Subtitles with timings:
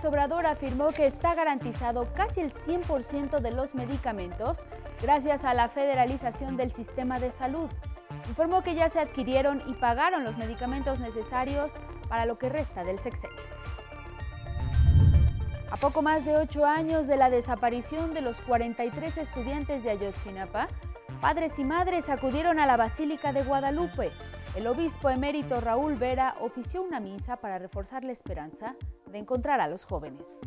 [0.00, 4.60] López Obrador afirmó que está garantizado casi el 100% de los medicamentos
[5.02, 7.68] gracias a la federalización del sistema de salud.
[8.30, 11.72] Informó que ya se adquirieron y pagaron los medicamentos necesarios
[12.08, 13.36] para lo que resta del sexenio.
[15.70, 20.68] A poco más de ocho años de la desaparición de los 43 estudiantes de Ayotzinapa,
[21.20, 24.12] padres y madres acudieron a la Basílica de Guadalupe
[24.56, 28.74] el obispo emérito Raúl Vera ofició una misa para reforzar la esperanza
[29.10, 30.40] de encontrar a los jóvenes.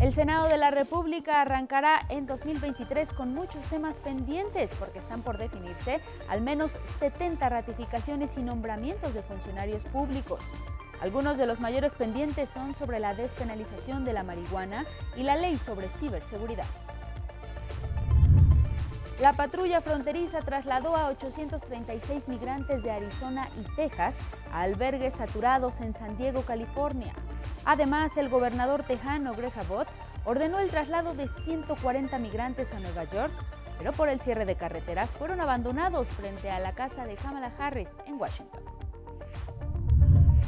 [0.00, 5.36] El Senado de la República arrancará en 2023 con muchos temas pendientes porque están por
[5.36, 10.40] definirse al menos 70 ratificaciones y nombramientos de funcionarios públicos.
[11.02, 14.86] Algunos de los mayores pendientes son sobre la despenalización de la marihuana
[15.16, 16.66] y la ley sobre ciberseguridad.
[19.20, 24.16] La patrulla fronteriza trasladó a 836 migrantes de Arizona y Texas
[24.50, 27.12] a albergues saturados en San Diego, California.
[27.66, 29.88] Además, el gobernador tejano Greg Abbott
[30.24, 33.32] ordenó el traslado de 140 migrantes a Nueva York,
[33.76, 37.90] pero por el cierre de carreteras fueron abandonados frente a la casa de Kamala Harris
[38.06, 38.62] en Washington.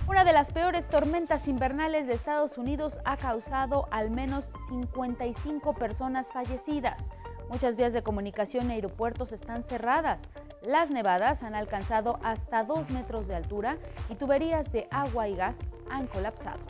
[0.08, 6.32] Una de las peores tormentas invernales de Estados Unidos ha causado al menos 55 personas
[6.32, 7.02] fallecidas.
[7.52, 10.22] Muchas vías de comunicación y aeropuertos están cerradas.
[10.62, 13.76] Las nevadas han alcanzado hasta 2 metros de altura
[14.08, 15.58] y tuberías de agua y gas
[15.90, 16.60] han colapsado.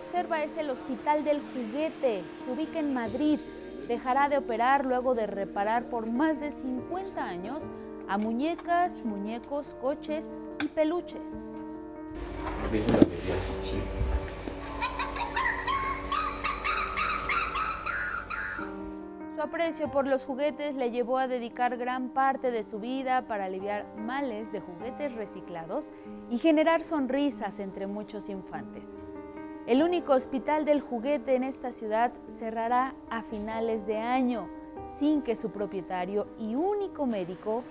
[0.00, 2.24] Observa es el Hospital del Juguete.
[2.42, 3.38] Se ubica en Madrid.
[3.86, 7.64] Dejará de operar luego de reparar por más de 50 años
[8.08, 10.26] a muñecas, muñecos, coches
[10.64, 11.52] y peluches.
[19.34, 23.44] Su aprecio por los juguetes le llevó a dedicar gran parte de su vida para
[23.44, 25.92] aliviar males de juguetes reciclados
[26.30, 28.86] y generar sonrisas entre muchos infantes.
[29.70, 34.48] El único hospital del juguete en esta ciudad cerrará a finales de año
[34.98, 37.62] sin que su propietario y único médico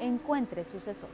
[0.00, 1.10] encuentre sucesor.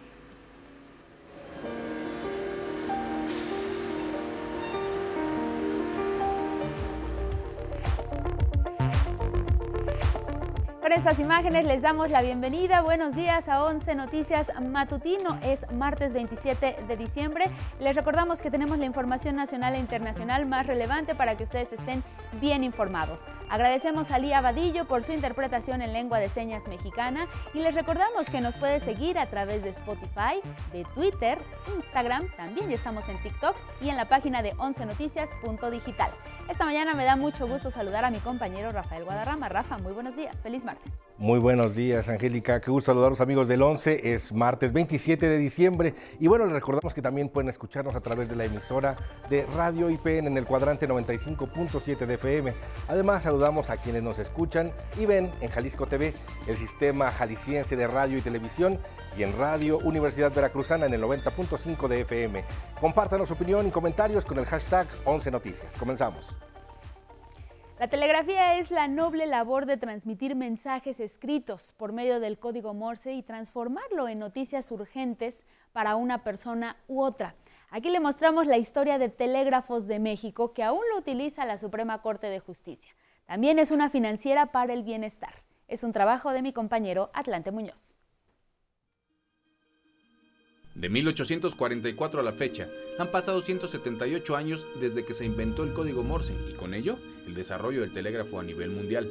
[10.88, 12.80] Con estas imágenes les damos la bienvenida.
[12.80, 15.38] Buenos días a 11 Noticias Matutino.
[15.42, 17.50] Es martes 27 de diciembre.
[17.78, 22.02] Les recordamos que tenemos la información nacional e internacional más relevante para que ustedes estén
[22.40, 23.20] bien informados.
[23.50, 28.30] Agradecemos a Lía Vadillo por su interpretación en lengua de señas mexicana y les recordamos
[28.30, 30.40] que nos puede seguir a través de Spotify,
[30.72, 31.36] de Twitter,
[31.76, 36.10] Instagram, también ya estamos en TikTok y en la página de 11noticias.digital.
[36.48, 39.50] Esta mañana me da mucho gusto saludar a mi compañero Rafael Guadarrama.
[39.50, 40.40] Rafa, muy buenos días.
[40.42, 40.77] Feliz martes.
[41.20, 42.60] Muy buenos días, Angélica.
[42.60, 44.14] Qué gusto saludar a los amigos del 11.
[44.14, 45.96] Es martes 27 de diciembre.
[46.20, 48.94] Y bueno, les recordamos que también pueden escucharnos a través de la emisora
[49.28, 52.54] de Radio IPN en el cuadrante 95.7 de FM.
[52.86, 56.14] Además, saludamos a quienes nos escuchan y ven en Jalisco TV,
[56.46, 58.78] el sistema jalisciense de radio y televisión,
[59.16, 62.44] y en Radio Universidad Veracruzana en el 90.5 de FM.
[62.80, 65.74] Compártanos su opinión y comentarios con el hashtag 11 Noticias.
[65.80, 66.32] Comenzamos.
[67.78, 73.12] La telegrafía es la noble labor de transmitir mensajes escritos por medio del código Morse
[73.12, 77.36] y transformarlo en noticias urgentes para una persona u otra.
[77.70, 82.02] Aquí le mostramos la historia de Telégrafos de México, que aún lo utiliza la Suprema
[82.02, 82.90] Corte de Justicia.
[83.26, 85.44] También es una financiera para el bienestar.
[85.68, 87.97] Es un trabajo de mi compañero Atlante Muñoz.
[90.78, 92.68] De 1844 a la fecha,
[93.00, 97.34] han pasado 178 años desde que se inventó el código Morse y con ello el
[97.34, 99.10] desarrollo del telégrafo a nivel mundial.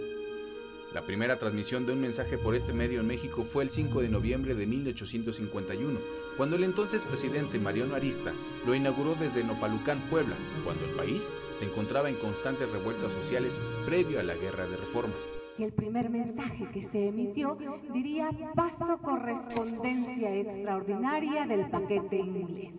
[0.94, 4.08] La primera transmisión de un mensaje por este medio en México fue el 5 de
[4.08, 6.00] noviembre de 1851,
[6.38, 8.32] cuando el entonces presidente Mariano Arista
[8.66, 14.22] lo inauguró desde Nopalucán, Puebla, cuando el país se encontraba en constantes revueltas sociales previo
[14.22, 15.14] a la Guerra de Reforma
[15.58, 17.58] y el primer mensaje que se emitió
[17.94, 22.74] diría paso correspondencia extraordinaria del paquete inglés.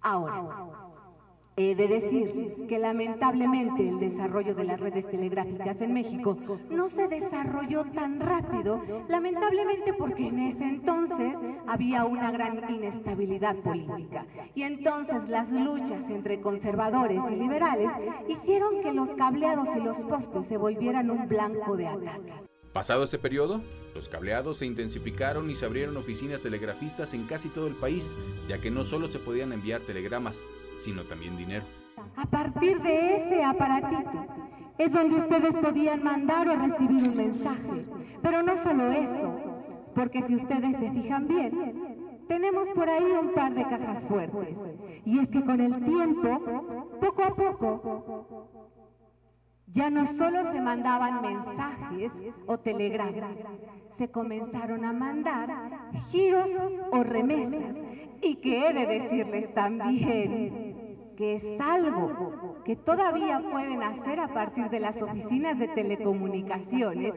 [0.00, 0.87] Ahora,
[1.60, 6.38] He de decirles que lamentablemente el desarrollo de las redes telegráficas en México
[6.70, 11.34] no se desarrolló tan rápido, lamentablemente porque en ese entonces
[11.66, 14.24] había una gran inestabilidad política.
[14.54, 17.90] Y entonces las luchas entre conservadores y liberales
[18.28, 22.34] hicieron que los cableados y los postes se volvieran un blanco de ataque.
[22.72, 23.62] Pasado este periodo,
[23.96, 28.14] los cableados se intensificaron y se abrieron oficinas telegrafistas en casi todo el país,
[28.46, 30.46] ya que no solo se podían enviar telegramas,
[30.78, 31.64] sino también dinero.
[32.16, 34.26] A partir de ese aparatito
[34.78, 37.90] es donde ustedes podían mandar o recibir un mensaje.
[38.22, 39.34] Pero no solo eso,
[39.94, 41.98] porque si ustedes se fijan bien,
[42.28, 44.56] tenemos por ahí un par de cajas fuertes.
[45.04, 46.40] Y es que con el tiempo,
[47.00, 48.48] poco a poco,
[49.66, 52.12] ya no solo se mandaban mensajes
[52.46, 53.36] o telegramas,
[53.98, 55.48] se comenzaron a mandar
[56.10, 56.50] giros
[56.92, 57.74] o remesas.
[58.20, 60.67] Y que he de decirles también
[61.18, 67.12] que es algo que todavía pueden hacer a partir de las oficinas de telecomunicaciones.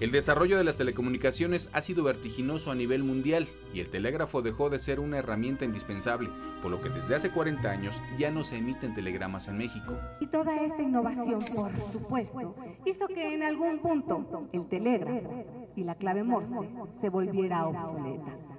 [0.00, 4.70] El desarrollo de las telecomunicaciones ha sido vertiginoso a nivel mundial y el telégrafo dejó
[4.70, 6.30] de ser una herramienta indispensable,
[6.62, 9.96] por lo que desde hace 40 años ya no se emiten telegramas en México.
[10.18, 15.44] Y toda esta innovación, por supuesto, hizo que en algún punto el telégrafo
[15.76, 16.56] y la clave Morse
[17.00, 18.53] se volviera obsoleta.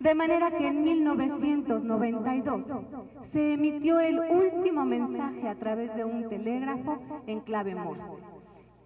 [0.00, 2.64] De manera que en 1992
[3.32, 8.08] se emitió el último mensaje a través de un telégrafo en clave Morse,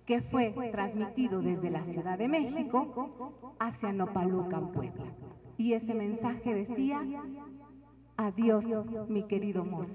[0.07, 5.05] que fue transmitido desde la Ciudad de México hacia Nopalucan, Puebla.
[5.59, 7.03] Y ese mensaje decía,
[8.17, 8.65] adiós
[9.09, 9.93] mi querido Morse,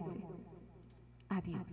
[1.29, 1.65] adiós.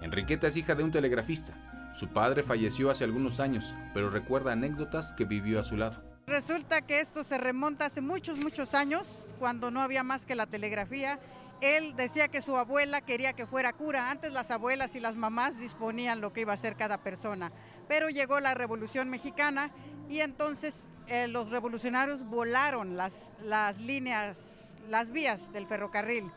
[0.00, 1.90] Enriqueta es hija de un telegrafista.
[1.92, 6.09] Su padre falleció hace algunos años, pero recuerda anécdotas que vivió a su lado.
[6.30, 10.46] Resulta que esto se remonta hace muchos, muchos años, cuando no había más que la
[10.46, 11.18] telegrafía.
[11.60, 14.12] Él decía que su abuela quería que fuera cura.
[14.12, 17.50] Antes las abuelas y las mamás disponían lo que iba a ser cada persona.
[17.88, 19.72] Pero llegó la Revolución Mexicana
[20.08, 26.30] y entonces eh, los revolucionarios volaron las, las líneas, las vías del ferrocarril.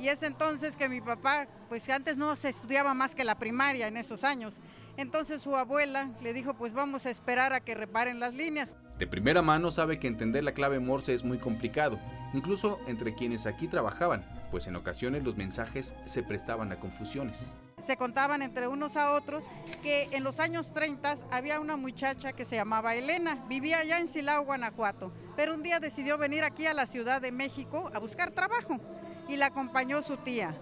[0.00, 3.86] Y es entonces que mi papá, pues antes no se estudiaba más que la primaria
[3.86, 4.60] en esos años.
[4.96, 8.74] Entonces su abuela le dijo, pues vamos a esperar a que reparen las líneas.
[8.98, 11.98] De primera mano sabe que entender la clave Morse es muy complicado,
[12.32, 17.52] incluso entre quienes aquí trabajaban, pues en ocasiones los mensajes se prestaban a confusiones.
[17.78, 19.44] Se contaban entre unos a otros
[19.82, 24.08] que en los años 30 había una muchacha que se llamaba Elena, vivía allá en
[24.08, 28.30] Silao, Guanajuato, pero un día decidió venir aquí a la Ciudad de México a buscar
[28.30, 28.80] trabajo
[29.28, 30.56] y la acompañó su tía.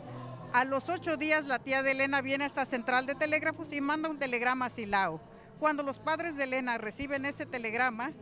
[0.54, 3.80] A los ocho días la tía de Elena viene a esta central de telégrafos y
[3.80, 5.20] manda un telegrama a Silao.
[5.58, 8.12] Cuando los padres de Elena reciben ese telegrama,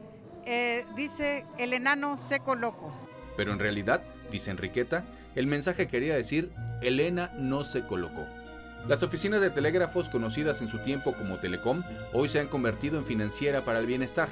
[0.46, 2.90] eh, dice el enano seco loco.
[3.37, 6.50] Pero en realidad, dice Enriqueta, el mensaje quería decir
[6.81, 8.26] Elena no se colocó.
[8.88, 11.82] Las oficinas de telégrafos conocidas en su tiempo como Telecom
[12.14, 14.31] hoy se han convertido en financiera para el bienestar.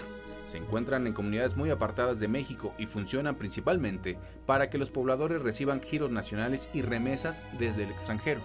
[0.50, 5.42] Se encuentran en comunidades muy apartadas de México y funcionan principalmente para que los pobladores
[5.42, 8.40] reciban giros nacionales y remesas desde el extranjero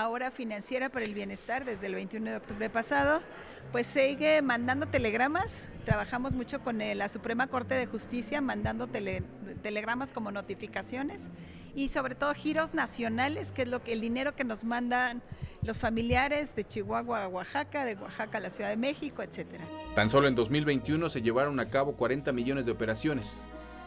[0.00, 3.22] ahora financiera para el bienestar desde el 21 de octubre pasado,
[3.70, 5.68] pues sigue mandando telegramas.
[5.84, 11.30] Trabajamos mucho con la Suprema Corte de Justicia, mandando telegramas como notificaciones
[11.76, 15.22] y sobre todo giros nacionales, que es lo que el dinero que nos mandan
[15.64, 19.64] los familiares de Chihuahua a Oaxaca, de Oaxaca a la Ciudad de México, etcétera.
[19.94, 23.44] Tan solo en 2021 se llevaron a cabo 40 millones de operaciones.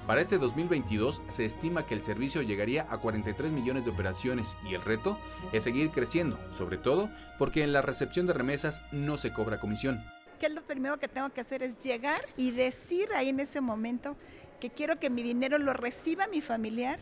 [0.07, 4.74] Para este 2022 se estima que el servicio llegaría a 43 millones de operaciones y
[4.74, 5.19] el reto
[5.51, 10.03] es seguir creciendo, sobre todo porque en la recepción de remesas no se cobra comisión.
[10.39, 11.62] ¿Qué es lo primero que tengo que hacer?
[11.62, 14.15] Es llegar y decir ahí en ese momento
[14.60, 17.00] que quiero que mi dinero lo reciba mi familiar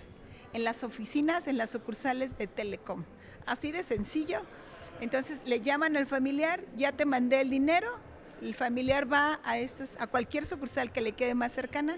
[0.53, 3.03] en las oficinas, en las sucursales de Telecom.
[3.45, 4.39] Así de sencillo.
[5.01, 7.89] Entonces le llaman al familiar, ya te mandé el dinero,
[8.41, 11.95] el familiar va a, estos, a cualquier sucursal que le quede más cercana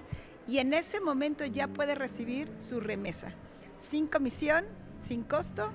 [0.47, 3.33] y en ese momento ya puede recibir su remesa,
[3.77, 4.65] sin comisión,
[4.99, 5.71] sin costo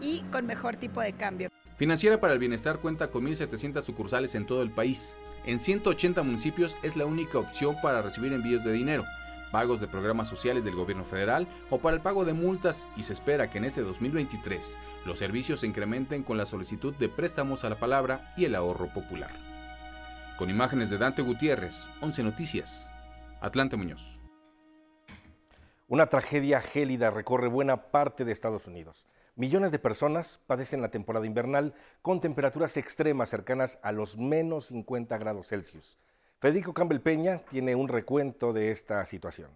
[0.00, 1.50] y con mejor tipo de cambio.
[1.76, 5.14] Financiera para el Bienestar cuenta con 1.700 sucursales en todo el país.
[5.46, 9.04] En 180 municipios es la única opción para recibir envíos de dinero,
[9.50, 13.12] pagos de programas sociales del gobierno federal o para el pago de multas y se
[13.12, 17.70] espera que en este 2023 los servicios se incrementen con la solicitud de préstamos a
[17.70, 19.30] la palabra y el ahorro popular.
[20.38, 22.90] Con imágenes de Dante Gutiérrez, 11 Noticias.
[23.40, 24.18] Atlante Muñoz.
[25.88, 29.06] Una tragedia gélida recorre buena parte de Estados Unidos.
[29.34, 35.18] Millones de personas padecen la temporada invernal con temperaturas extremas cercanas a los menos 50
[35.18, 35.98] grados Celsius.
[36.40, 39.50] Federico Campbell Peña tiene un recuento de esta situación.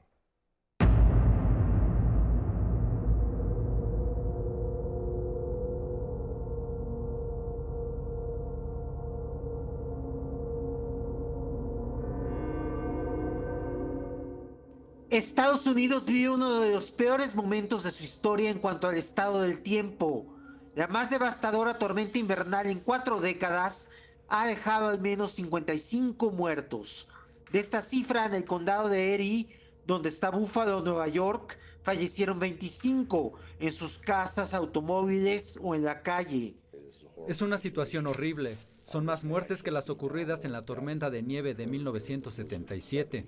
[15.09, 19.41] Estados Unidos vive uno de los peores momentos de su historia en cuanto al estado
[19.41, 20.27] del tiempo.
[20.75, 23.91] La más devastadora tormenta invernal en cuatro décadas
[24.29, 27.09] ha dejado al menos 55 muertos.
[27.53, 29.49] De esta cifra, en el condado de Erie,
[29.87, 36.57] donde está Buffalo, Nueva York, fallecieron 25 en sus casas, automóviles o en la calle.
[37.29, 38.57] Es una situación horrible.
[38.87, 43.27] Son más muertes que las ocurridas en la tormenta de nieve de 1977.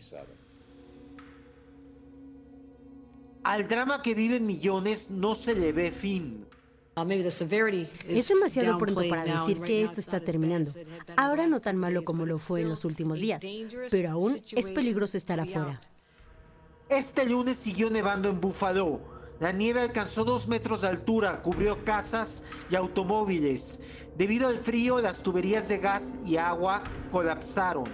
[3.44, 6.45] Al drama que viven millones no se le ve fin.
[8.08, 10.70] Es demasiado pronto para decir que esto está terminando.
[11.14, 13.42] Ahora no tan malo como lo fue en los últimos días,
[13.90, 15.78] pero aún es peligroso estar afuera.
[16.88, 18.98] Este lunes siguió nevando en Buffalo.
[19.40, 23.82] La nieve alcanzó dos metros de altura, cubrió casas y automóviles.
[24.16, 27.84] Debido al frío, las tuberías de gas y agua colapsaron.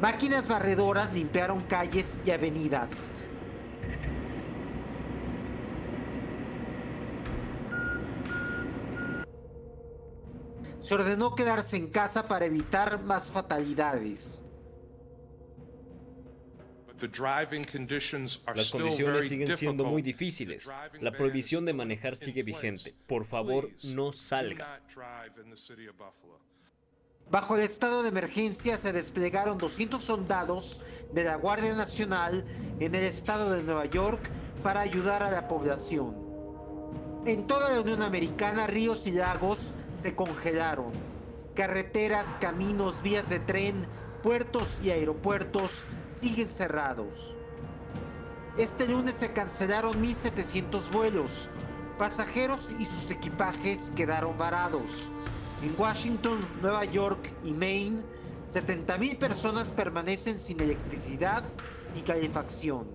[0.00, 3.10] Máquinas barredoras limpiaron calles y avenidas.
[10.80, 14.44] Se ordenó quedarse en casa para evitar más fatalidades.
[18.54, 20.70] Las condiciones siguen siendo muy difíciles.
[21.00, 22.94] La prohibición de manejar sigue vigente.
[23.06, 24.82] Por favor, no salga.
[27.30, 30.82] Bajo el estado de emergencia se desplegaron 200 soldados
[31.12, 32.44] de la Guardia Nacional
[32.80, 34.20] en el estado de Nueva York
[34.64, 36.16] para ayudar a la población.
[37.26, 40.92] En toda la Unión Americana, ríos y lagos se congelaron.
[41.54, 43.86] Carreteras, caminos, vías de tren,
[44.22, 47.36] puertos y aeropuertos siguen cerrados.
[48.56, 51.50] Este lunes se cancelaron 1.700 vuelos.
[51.98, 55.12] Pasajeros y sus equipajes quedaron varados.
[55.62, 58.02] En Washington, Nueva York y Maine,
[58.50, 61.44] 70.000 personas permanecen sin electricidad
[61.94, 62.88] y calefacción.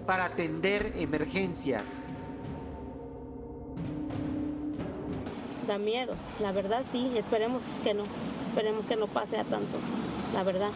[0.06, 2.06] para atender emergencias.
[5.66, 8.02] Da miedo, la verdad sí, esperemos que no.
[8.44, 9.78] Esperemos que no pase a tanto,
[10.34, 10.72] la verdad.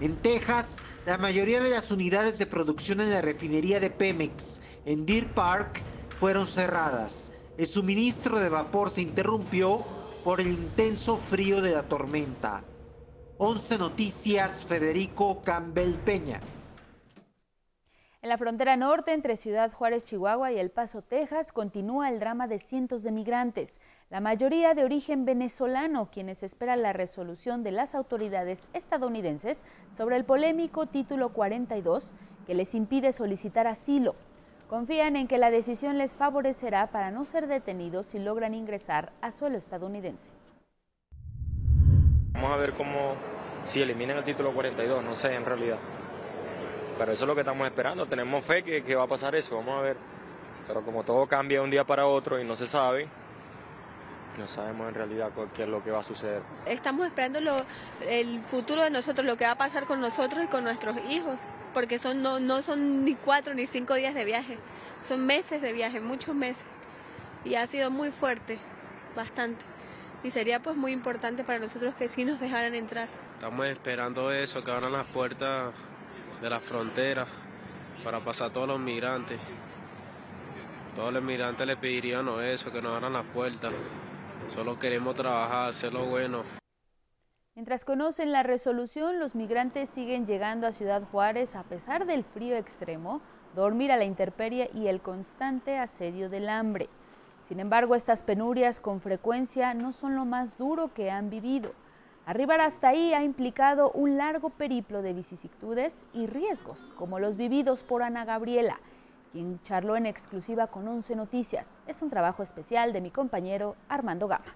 [0.00, 5.06] En Texas, la mayoría de las unidades de producción en la refinería de Pemex en
[5.06, 5.80] Deer Park
[6.18, 7.32] fueron cerradas.
[7.56, 9.84] El suministro de vapor se interrumpió
[10.22, 12.62] por el intenso frío de la tormenta.
[13.38, 16.38] 11 Noticias, Federico Campbell Peña.
[18.22, 22.46] En la frontera norte entre Ciudad Juárez, Chihuahua y El Paso, Texas, continúa el drama
[22.46, 27.96] de cientos de migrantes, la mayoría de origen venezolano, quienes esperan la resolución de las
[27.96, 32.14] autoridades estadounidenses sobre el polémico título 42
[32.46, 34.14] que les impide solicitar asilo.
[34.72, 39.30] Confían en que la decisión les favorecerá para no ser detenidos si logran ingresar a
[39.30, 40.30] suelo estadounidense.
[42.32, 43.12] Vamos a ver cómo,
[43.64, 45.76] si eliminan el título 42, no sé en realidad.
[46.96, 48.06] Pero eso es lo que estamos esperando.
[48.06, 49.56] Tenemos fe que, que va a pasar eso.
[49.56, 49.98] Vamos a ver.
[50.66, 53.08] Pero como todo cambia de un día para otro y no se sabe,
[54.38, 56.42] no sabemos en realidad qué es lo que va a suceder.
[56.66, 57.56] Estamos esperando lo,
[58.08, 61.40] el futuro de nosotros, lo que va a pasar con nosotros y con nuestros hijos,
[61.74, 64.58] porque son, no, no son ni cuatro ni cinco días de viaje,
[65.02, 66.64] son meses de viaje, muchos meses.
[67.44, 68.58] Y ha sido muy fuerte,
[69.16, 69.62] bastante.
[70.22, 73.08] Y sería pues muy importante para nosotros que sí nos dejaran entrar.
[73.34, 75.70] Estamos esperando eso, que abran las puertas
[76.40, 77.26] de la frontera
[78.04, 79.40] para pasar a todos los migrantes.
[80.94, 83.72] Todos los migrantes le pedirían eso, que nos abran las puertas.
[84.48, 86.42] Solo queremos trabajar, hacer lo bueno.
[87.54, 92.56] Mientras conocen la resolución, los migrantes siguen llegando a Ciudad Juárez a pesar del frío
[92.56, 93.20] extremo,
[93.54, 96.88] dormir a la intemperie y el constante asedio del hambre.
[97.42, 101.72] Sin embargo, estas penurias con frecuencia no son lo más duro que han vivido.
[102.24, 107.82] Arribar hasta ahí ha implicado un largo periplo de vicisitudes y riesgos, como los vividos
[107.82, 108.78] por Ana Gabriela,
[109.32, 111.80] quien charló en exclusiva con 11 Noticias.
[111.86, 114.54] Es un trabajo especial de mi compañero Armando Gama.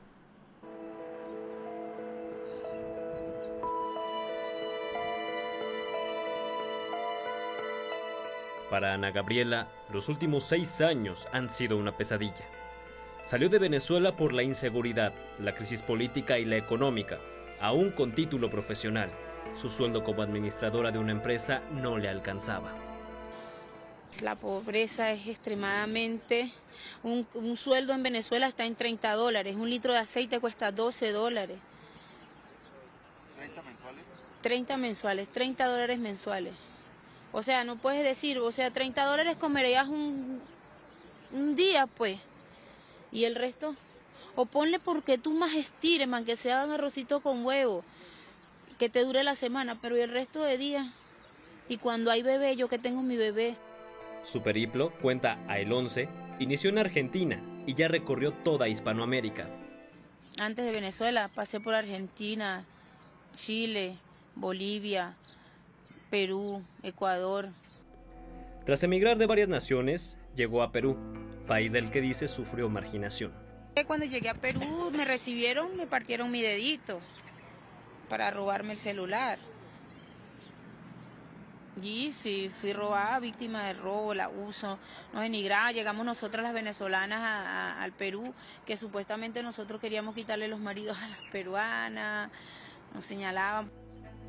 [8.71, 12.45] Para Ana Gabriela, los últimos seis años han sido una pesadilla.
[13.25, 17.19] Salió de Venezuela por la inseguridad, la crisis política y la económica,
[17.61, 19.11] aún con título profesional.
[19.55, 22.86] Su sueldo como administradora de una empresa no le alcanzaba.
[24.23, 26.53] La pobreza es extremadamente...
[27.03, 31.11] Un, un, sueldo en Venezuela está en 30 dólares, un litro de aceite cuesta 12
[31.11, 31.59] dólares.
[33.39, 34.05] ¿30 mensuales?
[34.43, 36.55] 30 mensuales, 30 dólares mensuales.
[37.33, 40.41] O sea, no puedes decir, o sea, 30 dólares comerías un,
[41.33, 42.19] un día, pues.
[43.13, 43.75] Y el resto,
[44.35, 47.85] o ponle porque tú más estires, man, que sea un arrocito con huevo,
[48.79, 50.87] que te dure la semana, pero el resto de días.
[51.69, 53.57] Y cuando hay bebé, yo que tengo mi bebé.
[54.27, 56.09] Su periplo, cuenta a El 11,
[56.41, 59.49] inició en Argentina y ya recorrió toda Hispanoamérica.
[60.37, 62.65] Antes de Venezuela pasé por Argentina,
[63.37, 63.97] Chile,
[64.35, 65.15] Bolivia,
[66.11, 67.51] Perú, Ecuador.
[68.65, 70.99] Tras emigrar de varias naciones, llegó a Perú,
[71.47, 73.33] país del que dice sufrió marginación.
[73.87, 76.99] Cuando llegué a Perú me recibieron, me partieron mi dedito
[78.09, 79.39] para robarme el celular.
[81.83, 84.79] Y fui, fui robada, víctima de robo, la uso,
[85.13, 85.73] nos denigraba.
[85.73, 88.33] Llegamos nosotras las venezolanas al Perú,
[88.65, 92.31] que supuestamente nosotros queríamos quitarle los maridos a las peruanas,
[92.95, 93.71] nos señalaban.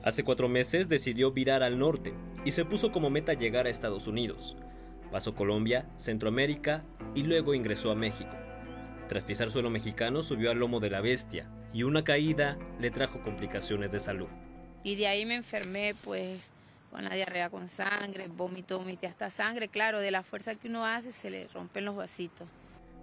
[0.03, 2.13] Hace cuatro meses decidió virar al norte
[2.45, 4.57] y se puso como meta llegar a Estados Unidos.
[5.11, 6.83] Pasó Colombia, Centroamérica
[7.15, 8.35] y luego ingresó a México.
[9.07, 13.21] Tras pisar suelo mexicano subió al lomo de la bestia y una caída le trajo
[13.21, 14.27] complicaciones de salud.
[14.83, 16.49] Y de ahí me enfermé pues
[16.91, 20.85] con la diarrea con sangre, vómito, vomité hasta sangre, claro, de la fuerza que uno
[20.85, 22.47] hace se le rompen los vasitos.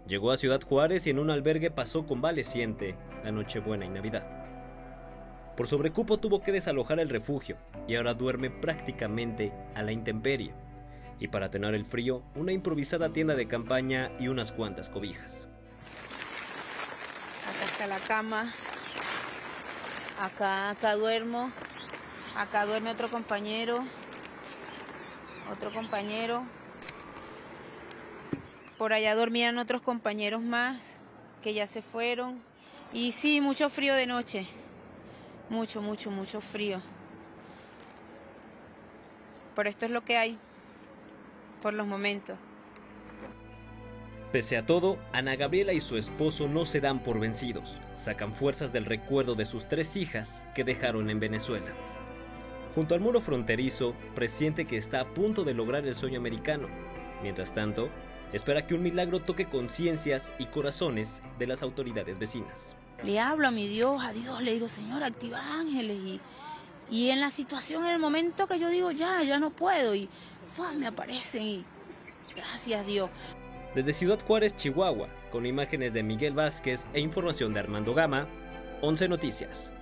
[0.07, 4.27] Llegó a Ciudad Juárez y en un albergue pasó convaleciente la Nochebuena y Navidad.
[5.57, 10.53] Por sobrecupo tuvo que desalojar el refugio y ahora duerme prácticamente a la intemperie.
[11.21, 15.49] Y para tener el frío, una improvisada tienda de campaña y unas cuantas cobijas.
[17.49, 18.53] Acá está la cama.
[20.21, 21.51] Acá, acá duermo.
[22.37, 23.85] Acá duerme otro compañero.
[25.53, 26.45] Otro compañero.
[28.77, 30.81] Por allá dormían otros compañeros más
[31.43, 32.43] que ya se fueron.
[32.93, 34.47] Y sí, mucho frío de noche.
[35.49, 36.81] Mucho, mucho, mucho frío.
[39.55, 40.39] Pero esto es lo que hay
[41.63, 42.41] por los momentos.
[44.33, 47.81] Pese a todo, Ana Gabriela y su esposo no se dan por vencidos.
[47.95, 51.73] Sacan fuerzas del recuerdo de sus tres hijas que dejaron en Venezuela.
[52.75, 56.69] Junto al muro fronterizo, presiente que está a punto de lograr el sueño americano.
[57.23, 57.89] Mientras tanto,
[58.33, 62.75] espera que un milagro toque conciencias y corazones de las autoridades vecinas.
[63.03, 65.99] Le hablo a mi Dios, a Dios, le digo, Señor, activa ángeles.
[65.99, 66.21] Y,
[66.91, 70.09] y en la situación, en el momento que yo digo, ya, ya no puedo, y
[70.77, 71.65] me aparecen y
[72.35, 73.11] gracias Dios.
[73.75, 78.29] Desde Ciudad Juárez, Chihuahua, con imágenes de Miguel Vázquez e información de Armando Gama,
[78.83, 79.73] 11 Noticias.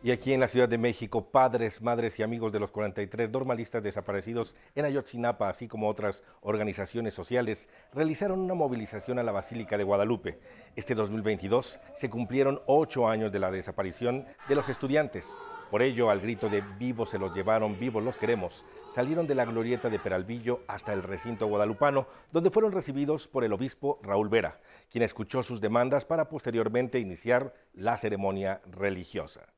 [0.00, 3.82] Y aquí en la Ciudad de México, padres, madres y amigos de los 43 normalistas
[3.82, 9.82] desaparecidos en Ayotzinapa, así como otras organizaciones sociales, realizaron una movilización a la Basílica de
[9.82, 10.38] Guadalupe.
[10.76, 15.36] Este 2022 se cumplieron ocho años de la desaparición de los estudiantes.
[15.68, 19.46] Por ello, al grito de vivos se los llevaron, vivos los queremos, salieron de la
[19.46, 24.60] glorieta de Peralvillo hasta el recinto guadalupano, donde fueron recibidos por el obispo Raúl Vera,
[24.92, 29.57] quien escuchó sus demandas para posteriormente iniciar la ceremonia religiosa.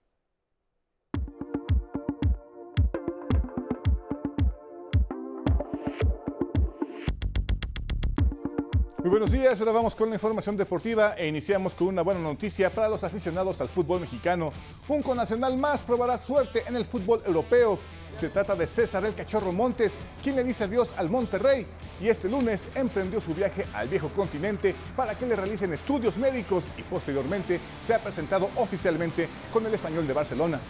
[9.01, 12.69] Muy buenos días, ahora vamos con la información deportiva e iniciamos con una buena noticia
[12.69, 14.53] para los aficionados al fútbol mexicano.
[14.89, 17.79] Un conacional más probará suerte en el fútbol europeo.
[18.13, 21.67] Se trata de César el Cachorro Montes, quien le dice adiós al Monterrey
[21.99, 26.69] y este lunes emprendió su viaje al viejo continente para que le realicen estudios médicos
[26.77, 30.61] y posteriormente se ha presentado oficialmente con el español de Barcelona.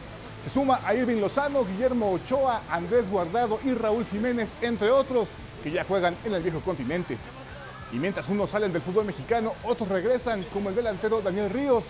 [0.45, 5.31] Se suma a Irving Lozano, Guillermo Ochoa, Andrés Guardado y Raúl Jiménez, entre otros,
[5.65, 7.19] que ya juegan en el viejo continente.
[7.93, 11.85] Y mientras unos salen del fútbol mexicano, otros regresan, como el delantero Daniel Ríos,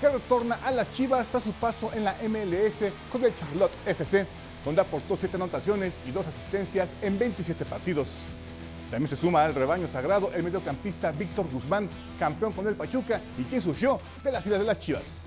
[0.00, 4.26] que retorna a las Chivas tras su paso en la MLS con el Charlotte FC,
[4.64, 8.22] donde aportó 7 anotaciones y 2 asistencias en 27 partidos.
[8.90, 13.42] También se suma al rebaño sagrado el mediocampista Víctor Guzmán, campeón con el Pachuca y
[13.44, 15.26] quien surgió de las filas de las Chivas.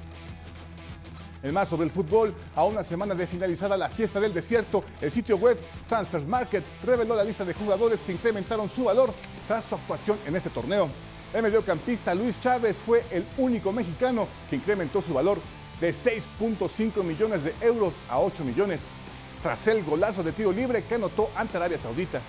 [1.42, 5.10] El más sobre el fútbol, a una semana de finalizada la fiesta del desierto, el
[5.10, 9.14] sitio web Transfer Market reveló la lista de jugadores que incrementaron su valor
[9.48, 10.90] tras su actuación en este torneo.
[11.34, 15.40] El mediocampista Luis Chávez fue el único mexicano que incrementó su valor
[15.80, 18.90] de 6.5 millones de euros a 8 millones,
[19.42, 22.22] tras el golazo de tiro libre que anotó ante Arabia Saudita.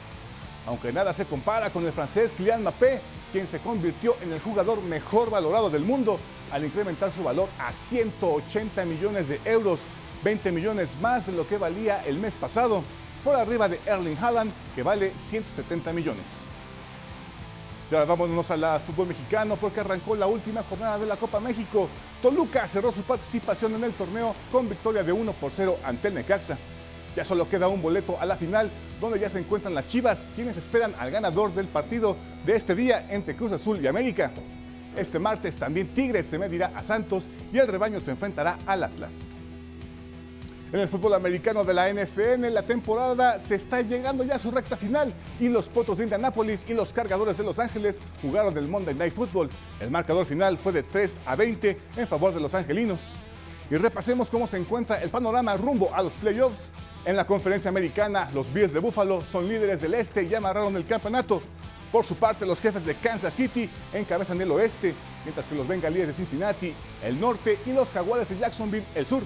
[0.66, 3.00] Aunque nada se compara con el francés Kylian Mbappé,
[3.32, 6.18] quien se convirtió en el jugador mejor valorado del mundo
[6.52, 9.80] al incrementar su valor a 180 millones de euros,
[10.24, 12.82] 20 millones más de lo que valía el mes pasado,
[13.24, 16.48] por arriba de Erling Haaland, que vale 170 millones.
[17.90, 21.88] Y ahora vámonos al fútbol mexicano porque arrancó la última jornada de la Copa México.
[22.22, 26.14] Toluca cerró su participación en el torneo con victoria de 1 por 0 ante el
[26.14, 26.56] Necaxa.
[27.16, 28.70] Ya solo queda un boleto a la final,
[29.00, 33.06] donde ya se encuentran las Chivas, quienes esperan al ganador del partido de este día
[33.10, 34.30] entre Cruz Azul y América.
[34.96, 39.32] Este martes también Tigres se medirá a Santos y el rebaño se enfrentará al Atlas.
[40.72, 44.52] En el fútbol americano de la NFN, la temporada se está llegando ya a su
[44.52, 48.68] recta final y los Potros de Indianápolis y los Cargadores de Los Ángeles jugaron el
[48.68, 49.50] Monday Night Football.
[49.80, 53.16] El marcador final fue de 3 a 20 en favor de los angelinos.
[53.70, 56.72] Y repasemos cómo se encuentra el panorama rumbo a los playoffs.
[57.04, 60.84] En la conferencia americana, los Bills de Buffalo son líderes del este y amarraron el
[60.84, 61.40] campeonato.
[61.92, 64.92] Por su parte, los jefes de Kansas City encabezan el oeste,
[65.24, 69.22] mientras que los bengalíes de Cincinnati, el norte y los jaguares de Jacksonville, el sur.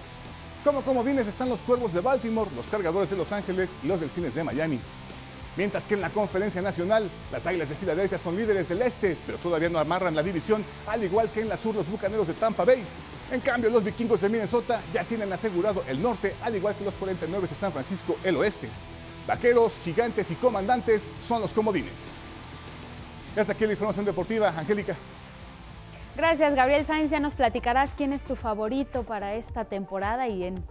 [0.63, 4.35] Como comodines están los cuervos de Baltimore, los cargadores de Los Ángeles y los delfines
[4.35, 4.79] de Miami.
[5.57, 9.39] Mientras que en la conferencia nacional, las Águilas de Filadelfia son líderes del este, pero
[9.39, 12.65] todavía no amarran la división, al igual que en la sur los Bucaneros de Tampa
[12.65, 12.83] Bay.
[13.31, 16.95] En cambio, los vikingos de Minnesota ya tienen asegurado el norte, al igual que los
[16.95, 18.69] 49 de San Francisco el oeste.
[19.27, 22.19] Vaqueros, gigantes y comandantes son los comodines.
[23.37, 24.97] Hasta aquí la información deportiva, Angélica.
[26.17, 27.11] Gracias, Gabriel Sainz.
[27.11, 30.65] Ya nos platicarás quién es tu favorito para esta temporada y en,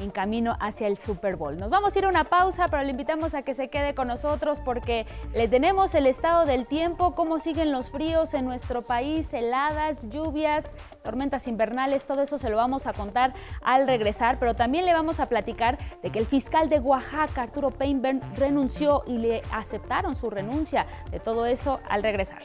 [0.00, 1.56] en, camino hacia el Super Bowl.
[1.56, 4.08] Nos vamos a ir a una pausa, pero le invitamos a que se quede con
[4.08, 9.32] nosotros porque le tenemos el estado del tiempo, cómo siguen los fríos en nuestro país,
[9.32, 14.84] heladas, lluvias, tormentas invernales, todo eso se lo vamos a contar al regresar, pero también
[14.84, 19.42] le vamos a platicar de que el fiscal de Oaxaca, Arturo Peinbern, renunció y le
[19.52, 20.86] aceptaron su renuncia.
[21.10, 22.40] De todo eso al regresar.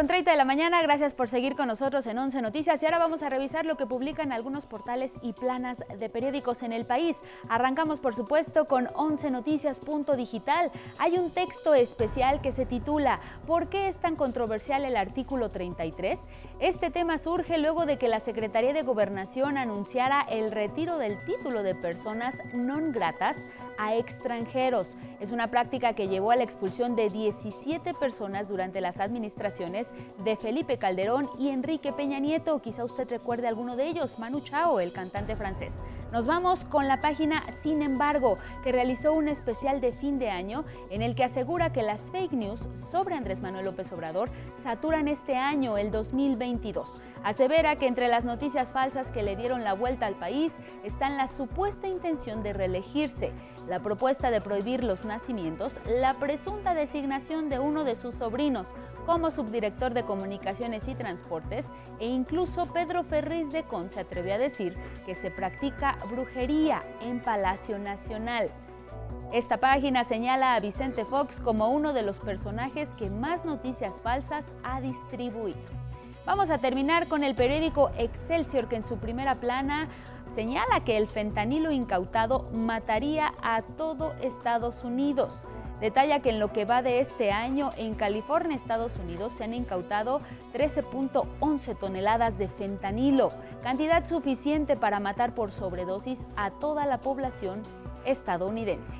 [0.00, 2.96] Con 30 de la mañana, gracias por seguir con nosotros en 11 Noticias y ahora
[2.96, 7.18] vamos a revisar lo que publican algunos portales y planas de periódicos en el país.
[7.50, 10.70] Arrancamos por supuesto con 11 Noticias.digital.
[10.98, 16.18] Hay un texto especial que se titula ¿Por qué es tan controversial el artículo 33?
[16.60, 21.62] Este tema surge luego de que la Secretaría de Gobernación anunciara el retiro del título
[21.62, 23.40] de personas non gratas
[23.80, 25.00] a extranjeros.
[25.24, 29.88] Es una práctica que llevó a la expulsión de 17 personas durante las administraciones
[30.22, 32.60] de Felipe Calderón y Enrique Peña Nieto.
[32.60, 35.80] Quizá usted recuerde alguno de ellos, Manu Chao, el cantante francés.
[36.12, 40.64] Nos vamos con la página Sin embargo, que realizó un especial de fin de año
[40.90, 45.36] en el que asegura que las fake news sobre Andrés Manuel López Obrador saturan este
[45.36, 47.00] año, el 2022.
[47.22, 50.52] Asevera que entre las noticias falsas que le dieron la vuelta al país
[50.84, 53.32] están la supuesta intención de reelegirse,
[53.70, 58.66] la propuesta de prohibir los nacimientos, la presunta designación de uno de sus sobrinos
[59.06, 61.66] como subdirector de comunicaciones y transportes
[62.00, 67.20] e incluso Pedro Ferriz de Con se atrevió a decir que se practica brujería en
[67.20, 68.50] Palacio Nacional.
[69.32, 74.46] Esta página señala a Vicente Fox como uno de los personajes que más noticias falsas
[74.64, 75.60] ha distribuido.
[76.26, 79.88] Vamos a terminar con el periódico Excelsior que en su primera plana
[80.34, 85.46] señala que el fentanilo incautado mataría a todo Estados Unidos.
[85.80, 89.54] Detalla que en lo que va de este año en California, Estados Unidos, se han
[89.54, 90.20] incautado
[90.52, 97.62] 13.11 toneladas de fentanilo, cantidad suficiente para matar por sobredosis a toda la población
[98.04, 98.98] estadounidense.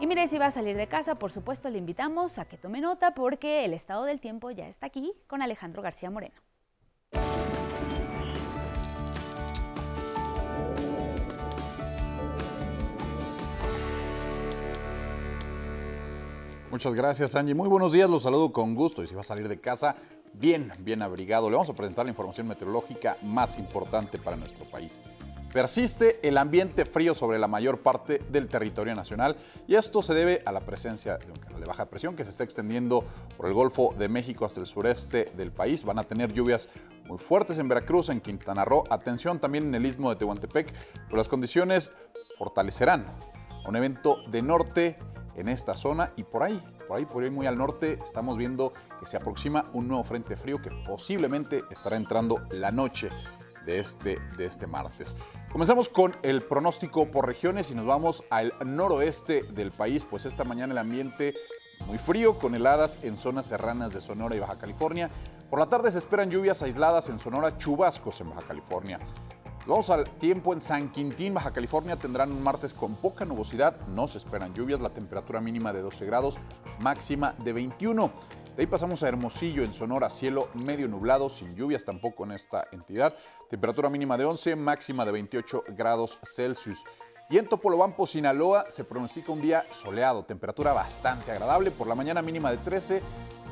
[0.00, 2.80] Y mire, si va a salir de casa, por supuesto le invitamos a que tome
[2.80, 6.40] nota porque el estado del tiempo ya está aquí con Alejandro García Moreno.
[16.70, 17.52] Muchas gracias, Angie.
[17.52, 19.02] Muy buenos días, los saludo con gusto.
[19.02, 19.96] Y si va a salir de casa,
[20.34, 25.00] bien, bien abrigado, le vamos a presentar la información meteorológica más importante para nuestro país.
[25.52, 30.42] Persiste el ambiente frío sobre la mayor parte del territorio nacional y esto se debe
[30.46, 33.04] a la presencia de un canal de baja presión que se está extendiendo
[33.36, 35.82] por el Golfo de México hasta el sureste del país.
[35.82, 36.68] Van a tener lluvias
[37.08, 40.72] muy fuertes en Veracruz, en Quintana Roo, atención también en el istmo de Tehuantepec,
[41.06, 41.90] pero las condiciones
[42.38, 43.06] fortalecerán
[43.66, 44.98] un evento de norte
[45.36, 48.72] en esta zona y por ahí, por ahí, por ahí muy al norte, estamos viendo
[48.98, 53.10] que se aproxima un nuevo frente frío que posiblemente estará entrando la noche
[53.66, 55.16] de este, de este martes.
[55.52, 60.44] Comenzamos con el pronóstico por regiones y nos vamos al noroeste del país, pues esta
[60.44, 61.34] mañana el ambiente
[61.86, 65.10] muy frío con heladas en zonas serranas de Sonora y Baja California.
[65.48, 69.00] Por la tarde se esperan lluvias aisladas en Sonora, chubascos en Baja California.
[69.66, 71.94] Vamos al tiempo en San Quintín, Baja California.
[71.94, 76.06] Tendrán un martes con poca nubosidad, no se esperan lluvias, la temperatura mínima de 12
[76.06, 76.38] grados,
[76.80, 78.10] máxima de 21.
[78.56, 82.64] De ahí pasamos a Hermosillo, en Sonora, cielo medio nublado, sin lluvias tampoco en esta
[82.72, 83.14] entidad.
[83.50, 86.82] Temperatura mínima de 11, máxima de 28 grados Celsius.
[87.28, 92.22] Y en Topolobampo, Sinaloa, se pronostica un día soleado, temperatura bastante agradable, por la mañana
[92.22, 93.02] mínima de 13,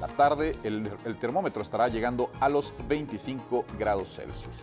[0.01, 4.57] la tarde el, el termómetro estará llegando a los 25 grados Celsius.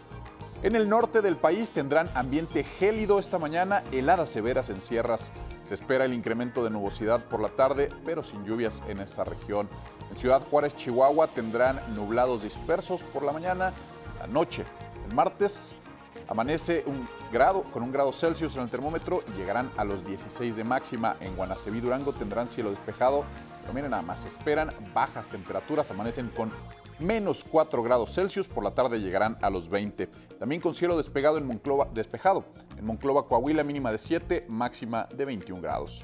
[0.66, 5.32] En el norte del país tendrán ambiente gélido esta mañana, heladas severas en sierras.
[5.64, 9.70] Se espera el incremento de nubosidad por la tarde, pero sin lluvias en esta región.
[10.10, 13.74] En Ciudad Juárez, Chihuahua, tendrán nublados dispersos por la mañana,
[14.20, 14.64] la noche.
[15.08, 15.76] El martes
[16.28, 20.56] amanece un grado, con un grado Celsius en el termómetro y llegarán a los 16
[20.56, 21.16] de máxima.
[21.20, 23.24] En Guanaceví, Durango tendrán cielo despejado,
[23.66, 26.52] pero miren nada más, esperan bajas temperaturas, amanecen con
[27.00, 30.06] menos 4 grados Celsius, por la tarde llegarán a los 20.
[30.38, 32.46] También con cielo despegado en Monclova, despejado.
[32.78, 36.04] En Monclova, Coahuila, mínima de 7, máxima de 21 grados.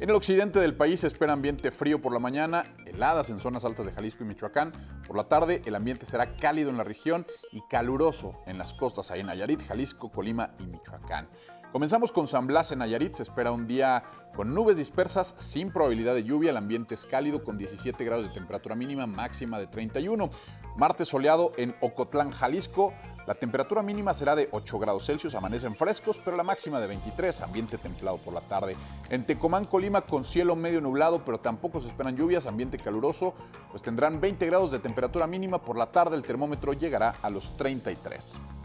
[0.00, 3.66] En el occidente del país se espera ambiente frío por la mañana, heladas en zonas
[3.66, 4.72] altas de Jalisco y Michoacán.
[5.06, 9.10] Por la tarde el ambiente será cálido en la región y caluroso en las costas
[9.10, 11.28] ahí en Nayarit, Jalisco, Colima y Michoacán.
[11.72, 13.14] Comenzamos con San Blas en Nayarit.
[13.14, 14.02] Se espera un día
[14.34, 16.50] con nubes dispersas, sin probabilidad de lluvia.
[16.50, 20.30] El ambiente es cálido con 17 grados de temperatura mínima, máxima de 31.
[20.76, 22.94] Martes soleado en Ocotlán, Jalisco.
[23.26, 27.42] La temperatura mínima será de 8 grados Celsius, amanecen frescos, pero la máxima de 23,
[27.42, 28.74] ambiente templado por la tarde.
[29.10, 33.34] En Tecomán, Colima, con cielo medio nublado, pero tampoco se esperan lluvias, ambiente caluroso,
[33.70, 37.58] pues tendrán 20 grados de temperatura mínima por la tarde, el termómetro llegará a los
[37.58, 38.57] 33.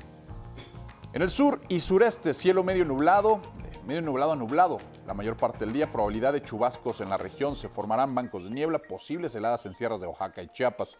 [1.14, 3.40] En el sur y sureste, cielo medio nublado,
[3.86, 4.80] medio nublado a nublado.
[5.06, 7.56] La mayor parte del día, probabilidad de chubascos en la región.
[7.56, 10.98] Se formarán bancos de niebla, posibles heladas en sierras de Oaxaca y Chiapas.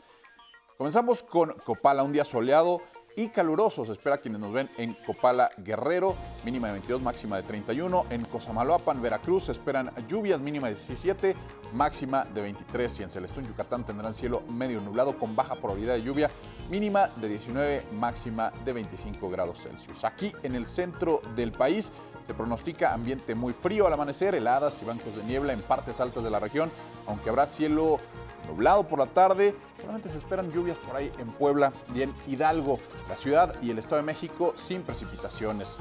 [0.78, 2.84] Comenzamos con Copala, un día soleado
[3.16, 3.86] y caluroso.
[3.86, 8.06] Se espera quienes nos ven en Copala Guerrero, mínima de 22, máxima de 31.
[8.10, 11.36] En Cosamaloapan, Veracruz, esperan lluvias, mínima de 17,
[11.74, 13.00] máxima de 23.
[13.00, 16.30] Y en Celestún, Yucatán, tendrán cielo medio nublado con baja probabilidad de lluvia,
[16.70, 20.04] mínima de 19, máxima de 25 grados Celsius.
[20.04, 21.92] Aquí en el centro del país
[22.28, 26.24] se pronostica ambiente muy frío al amanecer, heladas y bancos de niebla en partes altas
[26.24, 26.72] de la región,
[27.08, 28.00] aunque habrá cielo
[28.48, 29.56] nublado por la tarde.
[29.80, 32.80] Solamente se esperan lluvias por ahí en Puebla y en Hidalgo,
[33.10, 35.78] la ciudad y el Estado de México sin precipitaciones.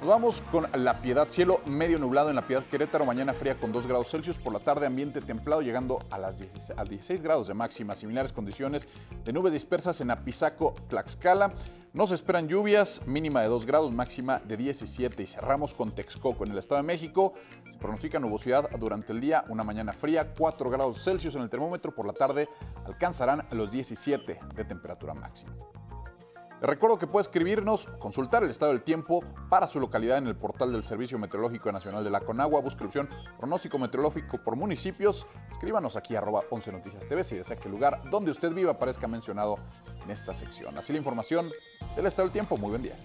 [0.00, 3.72] Nos vamos con La Piedad, cielo medio nublado en La Piedad Querétaro, mañana fría con
[3.72, 7.48] 2 grados Celsius, por la tarde ambiente templado llegando a, las 16, a 16 grados
[7.48, 8.90] de máxima, similares condiciones
[9.24, 11.50] de nubes dispersas en Apizaco, Tlaxcala.
[11.94, 16.44] No se esperan lluvias, mínima de 2 grados, máxima de 17 y cerramos con Texcoco
[16.44, 17.32] en el Estado de México.
[17.64, 21.94] Se pronostica nubosidad durante el día, una mañana fría, 4 grados Celsius en el termómetro,
[21.94, 22.50] por la tarde
[22.84, 25.54] alcanzarán los 17 de temperatura máxima.
[26.66, 30.72] Recuerdo que puede escribirnos, consultar el estado del tiempo para su localidad en el portal
[30.72, 32.60] del Servicio Meteorológico Nacional de la Conagua.
[32.60, 35.28] Busque la opción pronóstico meteorológico por municipios.
[35.52, 39.06] Escríbanos aquí arroba 11 Noticias TV si desea que el lugar donde usted viva aparezca
[39.06, 39.58] mencionado
[40.04, 40.76] en esta sección.
[40.76, 41.48] Así la información
[41.94, 42.56] del estado del tiempo.
[42.56, 42.96] Muy buen día.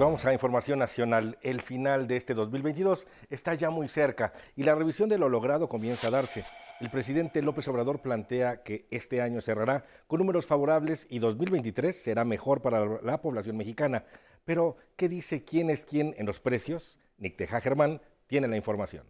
[0.00, 1.36] Vamos a información nacional.
[1.42, 5.68] El final de este 2022 está ya muy cerca y la revisión de lo logrado
[5.68, 6.42] comienza a darse.
[6.80, 12.24] El presidente López Obrador plantea que este año cerrará con números favorables y 2023 será
[12.24, 14.06] mejor para la población mexicana.
[14.46, 16.98] Pero, ¿qué dice quién es quién en los precios?
[17.18, 19.04] Nick Teja Germán tiene la información.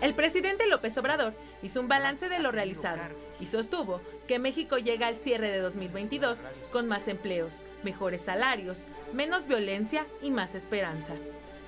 [0.00, 1.32] El presidente López Obrador
[1.62, 3.02] hizo un balance de lo realizado
[3.38, 6.38] y sostuvo que México llega al cierre de 2022
[6.72, 8.78] con más empleos, mejores salarios,
[9.12, 11.14] menos violencia y más esperanza.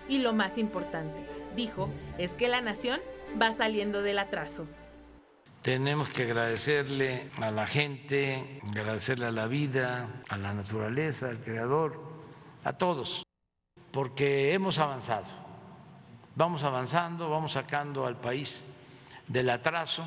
[0.09, 1.18] Y lo más importante,
[1.55, 3.00] dijo, es que la nación
[3.40, 4.66] va saliendo del atraso.
[5.62, 12.00] Tenemos que agradecerle a la gente, agradecerle a la vida, a la naturaleza, al Creador,
[12.62, 13.24] a todos,
[13.90, 15.26] porque hemos avanzado.
[16.37, 18.64] Vamos avanzando, vamos sacando al país
[19.26, 20.05] del atraso,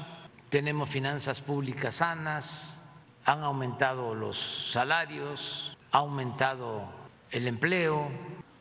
[0.49, 2.79] tenemos finanzas públicas sanas,
[3.25, 6.87] han aumentado los salarios, ha aumentado
[7.31, 8.09] el empleo,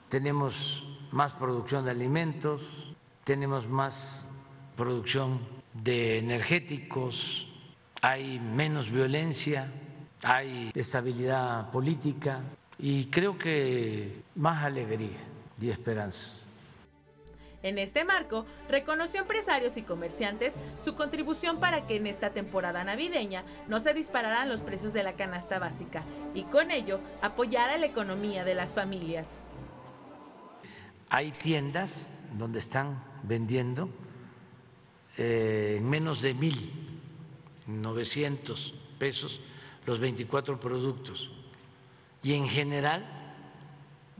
[0.08, 4.28] tenemos más producción de alimentos, tenemos más
[4.76, 5.40] producción
[5.74, 7.48] de energéticos,
[8.00, 9.70] hay menos violencia,
[10.22, 12.40] hay estabilidad política
[12.78, 15.18] y creo que más alegría
[15.60, 16.47] y esperanza.
[17.62, 23.44] En este marco, reconoció empresarios y comerciantes su contribución para que en esta temporada navideña
[23.66, 27.86] no se dispararan los precios de la canasta básica y con ello apoyar a la
[27.86, 29.26] economía de las familias.
[31.10, 33.88] Hay tiendas donde están vendiendo
[35.16, 36.72] eh, en menos de mil,
[37.66, 39.40] 900 pesos
[39.84, 41.30] los 24 productos
[42.22, 43.04] y en general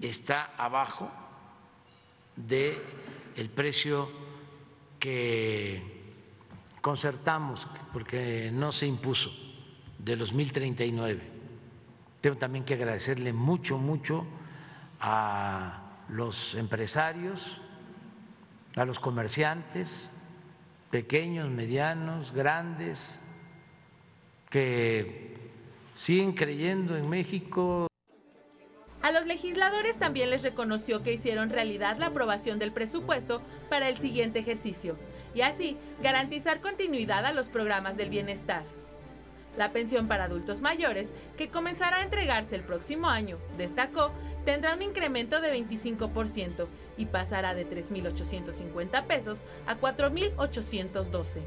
[0.01, 1.11] está abajo
[2.37, 2.83] de
[3.39, 4.11] el precio
[4.99, 5.81] que
[6.81, 9.31] concertamos, porque no se impuso,
[9.99, 11.23] de los 1039.
[12.21, 14.27] Tengo también que agradecerle mucho, mucho
[15.01, 17.61] a los empresarios,
[18.75, 20.11] a los comerciantes,
[20.91, 23.21] pequeños, medianos, grandes,
[24.51, 25.37] que
[25.95, 27.88] siguen creyendo en México.
[29.09, 33.41] A los legisladores también les reconoció que hicieron realidad la aprobación del presupuesto
[33.71, 34.99] para el siguiente ejercicio
[35.35, 38.65] y así garantizar continuidad a los programas del bienestar.
[39.57, 44.13] La pensión para adultos mayores, que comenzará a entregarse el próximo año, destacó,
[44.45, 46.67] tendrá un incremento de 25%
[46.99, 51.41] y pasará de 3.850 pesos a 4.812.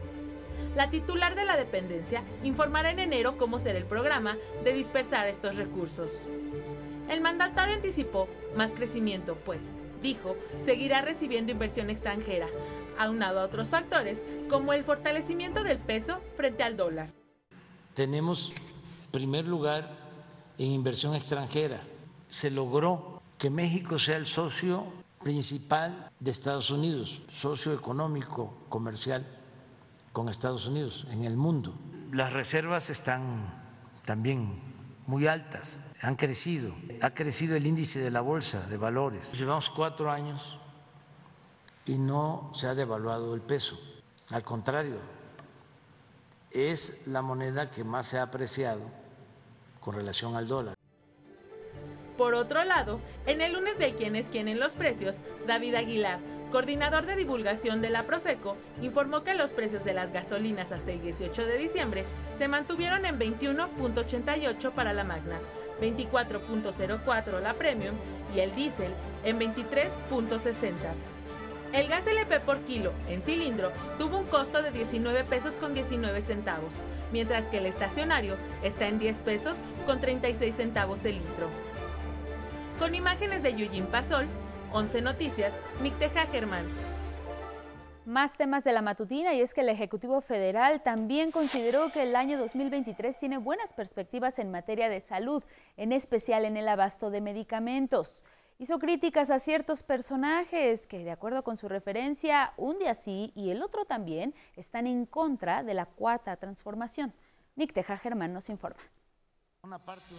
[0.76, 5.58] La titular de la dependencia informará en enero cómo será el programa de dispersar estos
[5.58, 6.10] recursos.
[7.12, 12.47] El mandatario anticipó más crecimiento, pues, dijo, seguirá recibiendo inversión extranjera,
[12.97, 17.12] aunado a otros factores como el fortalecimiento del peso frente al dólar.
[17.95, 18.54] Tenemos
[19.12, 19.89] primer lugar
[20.58, 21.82] en inversión extranjera.
[22.30, 24.86] Se logró que México sea el socio
[25.21, 29.28] principal de Estados Unidos, socio económico, comercial
[30.13, 31.74] con Estados Unidos en el mundo.
[32.13, 33.54] Las reservas están
[34.06, 34.62] también
[35.08, 39.33] muy altas, han crecido, ha crecido el índice de la bolsa de valores.
[39.37, 40.57] Llevamos cuatro años
[41.85, 43.79] y no se ha devaluado el peso,
[44.31, 44.97] al contrario,
[46.49, 48.81] es la moneda que más se ha apreciado
[49.79, 50.75] con relación al dólar.
[52.17, 55.15] Por otro lado, en el lunes del quién es quién en los precios,
[55.47, 56.19] David Aguilar,
[56.51, 61.01] coordinador de divulgación de la Profeco, informó que los precios de las gasolinas hasta el
[61.01, 62.05] 18 de diciembre
[62.37, 65.39] se mantuvieron en 21.88 para la Magna,
[65.81, 67.95] 24.04 la Premium
[68.35, 68.91] y el diésel
[69.25, 70.71] en 23.60.
[71.73, 76.21] El gas LP por kilo en cilindro tuvo un costo de 19 pesos con 19
[76.21, 76.71] centavos,
[77.13, 81.49] mientras que el estacionario está en 10 pesos con 36 centavos el litro.
[82.77, 84.27] Con imágenes de Yujin Pasol,
[84.73, 86.65] 11 Noticias, Nicteja Germán.
[88.12, 92.17] Más temas de la matutina y es que el Ejecutivo Federal también consideró que el
[92.17, 95.41] año 2023 tiene buenas perspectivas en materia de salud,
[95.78, 98.26] en especial en el abasto de medicamentos.
[98.60, 103.50] Hizo críticas a ciertos personajes que, de acuerdo con su referencia, un día sí y
[103.50, 107.13] el otro también están en contra de la cuarta transformación.
[107.56, 108.82] Nick Teja Germán nos informa.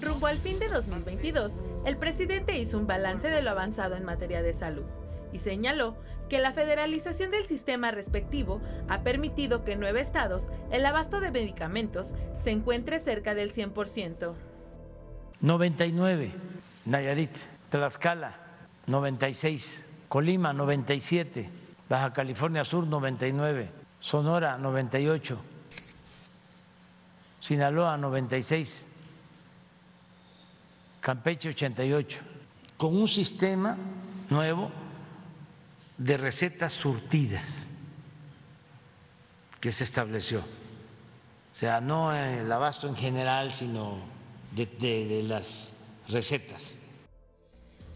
[0.01, 1.53] Rumbo al fin de 2022,
[1.85, 4.87] el presidente hizo un balance de lo avanzado en materia de salud
[5.33, 5.97] y señaló
[6.29, 11.31] que la federalización del sistema respectivo ha permitido que en nueve estados el abasto de
[11.31, 14.33] medicamentos se encuentre cerca del 100%.
[15.40, 16.33] 99,
[16.87, 17.33] Nayarit,
[17.71, 18.37] Tlaxcala,
[18.87, 21.49] 96, Colima, 97,
[21.88, 23.68] Baja California Sur, 99,
[24.01, 25.38] Sonora, 98,
[27.40, 28.87] Sinaloa, 96.
[31.03, 32.21] Campeche 88,
[32.77, 33.77] con un sistema
[34.31, 34.71] nuevo
[35.99, 37.45] de recetas surtidas
[39.61, 40.41] que se estableció.
[40.41, 43.99] O sea, no el abasto en general, sino
[44.55, 45.75] de, de las
[46.09, 46.79] recetas.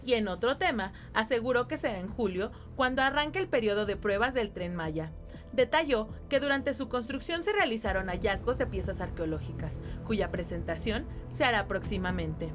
[0.05, 4.35] Y en otro tema, aseguró que será en julio cuando arranque el periodo de pruebas
[4.35, 5.11] del tren Maya.
[5.53, 11.67] Detalló que durante su construcción se realizaron hallazgos de piezas arqueológicas, cuya presentación se hará
[11.67, 12.53] próximamente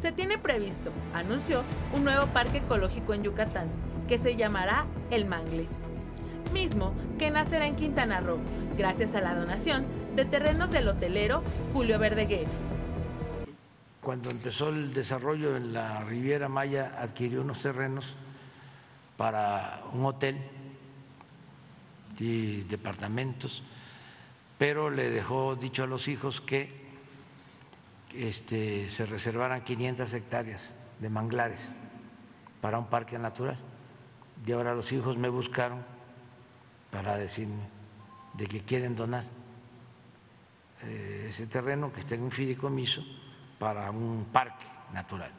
[0.00, 3.68] se tiene previsto, anunció, un nuevo parque ecológico en Yucatán,
[4.08, 5.66] que se llamará El Mangle,
[6.52, 8.38] mismo que nacerá en Quintana Roo,
[8.76, 9.84] gracias a la donación
[10.16, 11.42] de terrenos del hotelero
[11.74, 12.46] Julio Verdeguer.
[14.00, 18.14] Cuando empezó el desarrollo en la Riviera Maya, adquirió unos terrenos
[19.18, 20.38] para un hotel
[22.18, 23.62] y departamentos,
[24.56, 26.88] pero le dejó dicho a los hijos que
[28.14, 31.74] este, se reservaran 500 hectáreas de manglares
[32.62, 33.58] para un parque natural.
[34.46, 35.84] Y ahora los hijos me buscaron
[36.90, 37.68] para decirme
[38.34, 39.24] de que quieren donar
[40.82, 43.02] eh, ese terreno que está en un fideicomiso
[43.58, 45.30] para un parque natural.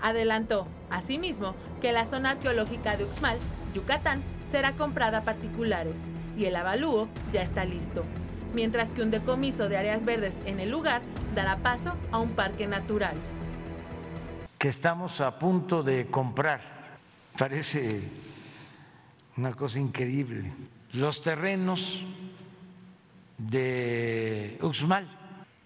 [0.00, 3.38] Adelantó, asimismo, que la zona arqueológica de Uxmal,
[3.74, 5.96] Yucatán, será comprada a particulares
[6.36, 8.04] y el avalúo ya está listo
[8.54, 11.02] mientras que un decomiso de áreas verdes en el lugar
[11.34, 13.16] dará paso a un parque natural.
[14.58, 16.60] Que estamos a punto de comprar,
[17.38, 18.10] parece
[19.36, 20.52] una cosa increíble,
[20.92, 22.04] los terrenos
[23.38, 25.08] de Uxmal,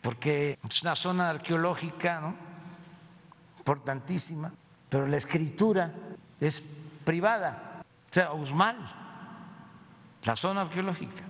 [0.02, 2.34] porque es una zona arqueológica
[3.58, 4.52] importantísima,
[4.90, 5.94] pero la escritura
[6.38, 6.62] es
[7.04, 7.82] privada.
[8.10, 8.76] O sea, Usmal,
[10.24, 11.24] la zona arqueológica.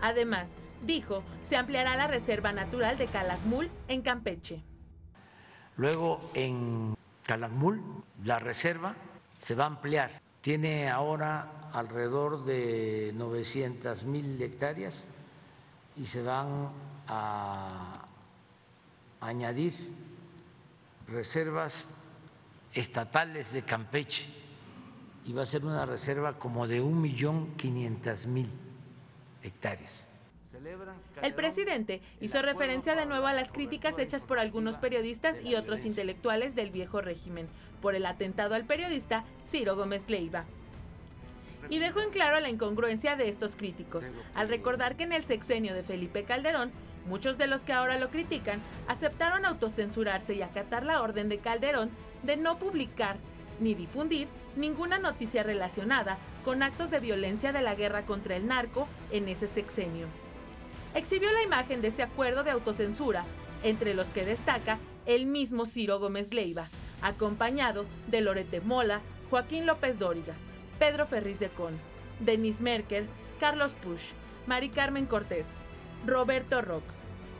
[0.00, 0.50] Además,
[0.86, 4.62] dijo, se ampliará la reserva natural de Calakmul en Campeche.
[5.76, 6.94] Luego en
[7.30, 7.80] Calakmul,
[8.24, 8.96] la reserva
[9.40, 10.20] se va a ampliar.
[10.40, 15.04] Tiene ahora alrededor de 900 mil hectáreas
[15.96, 16.70] y se van
[17.06, 18.04] a
[19.20, 19.74] añadir
[21.06, 21.86] reservas
[22.74, 24.26] estatales de Campeche
[25.24, 28.50] y va a ser una reserva como de un millón quinientas mil
[29.44, 30.09] hectáreas.
[31.22, 35.84] El presidente hizo referencia de nuevo a las críticas hechas por algunos periodistas y otros
[35.84, 37.48] intelectuales del viejo régimen
[37.80, 40.44] por el atentado al periodista Ciro Gómez Leiva.
[41.70, 44.04] Y dejó en claro la incongruencia de estos críticos,
[44.34, 46.72] al recordar que en el sexenio de Felipe Calderón,
[47.06, 51.90] muchos de los que ahora lo critican aceptaron autocensurarse y acatar la orden de Calderón
[52.22, 53.16] de no publicar
[53.60, 58.88] ni difundir ninguna noticia relacionada con actos de violencia de la guerra contra el narco
[59.10, 60.06] en ese sexenio.
[60.94, 63.24] Exhibió la imagen de ese acuerdo de autocensura,
[63.62, 66.68] entre los que destaca el mismo Ciro Gómez Leiva,
[67.00, 70.34] acompañado de Loret de Mola, Joaquín López Dóriga,
[70.78, 71.78] Pedro Ferriz de Con,
[72.18, 73.06] Denis Merker,
[73.38, 74.10] Carlos Push,
[74.46, 75.46] Mari Carmen Cortés,
[76.06, 76.84] Roberto Rock,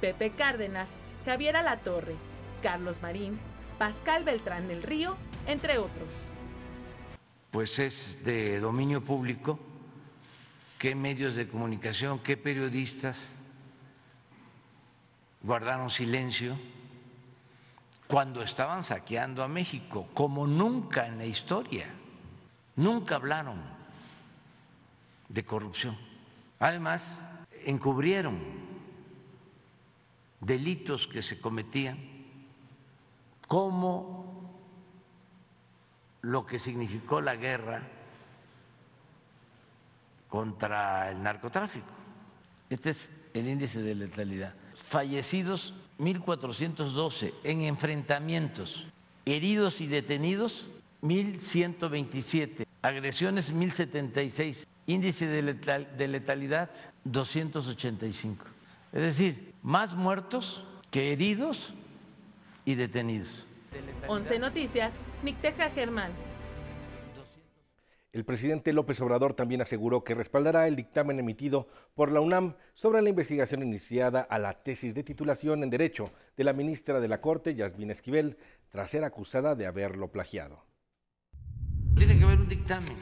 [0.01, 0.89] Pepe Cárdenas,
[1.25, 2.15] Javier Alatorre,
[2.63, 3.39] Carlos Marín,
[3.79, 6.09] Pascal Beltrán del Río, entre otros.
[7.51, 9.59] Pues es de dominio público
[10.79, 13.19] qué medios de comunicación, qué periodistas
[15.43, 16.59] guardaron silencio
[18.07, 21.87] cuando estaban saqueando a México, como nunca en la historia.
[22.77, 23.61] Nunca hablaron
[25.29, 25.97] de corrupción.
[26.59, 27.13] Además,
[27.65, 28.41] encubrieron
[30.41, 31.99] delitos que se cometían,
[33.47, 34.21] como
[36.23, 37.83] lo que significó la guerra
[40.29, 41.93] contra el narcotráfico.
[42.69, 44.55] Este es el índice de letalidad.
[44.75, 48.87] Fallecidos 1.412 en enfrentamientos,
[49.25, 50.69] heridos y detenidos
[51.03, 56.71] 1.127, agresiones 1.076, índice de, letalidad
[57.05, 58.45] 285.
[58.93, 61.73] Es decir, más muertos que heridos
[62.65, 63.47] y detenidos.
[64.09, 66.30] 11 Noticias, Nicteja Germán.
[68.13, 73.03] El presidente López Obrador también aseguró que respaldará el dictamen emitido por la UNAM sobre
[73.03, 77.21] la investigación iniciada a la tesis de titulación en Derecho de la ministra de la
[77.21, 78.37] Corte, Yasmín Esquivel,
[78.71, 80.65] tras ser acusada de haberlo plagiado.
[81.97, 82.97] Tiene que haber un dictamen.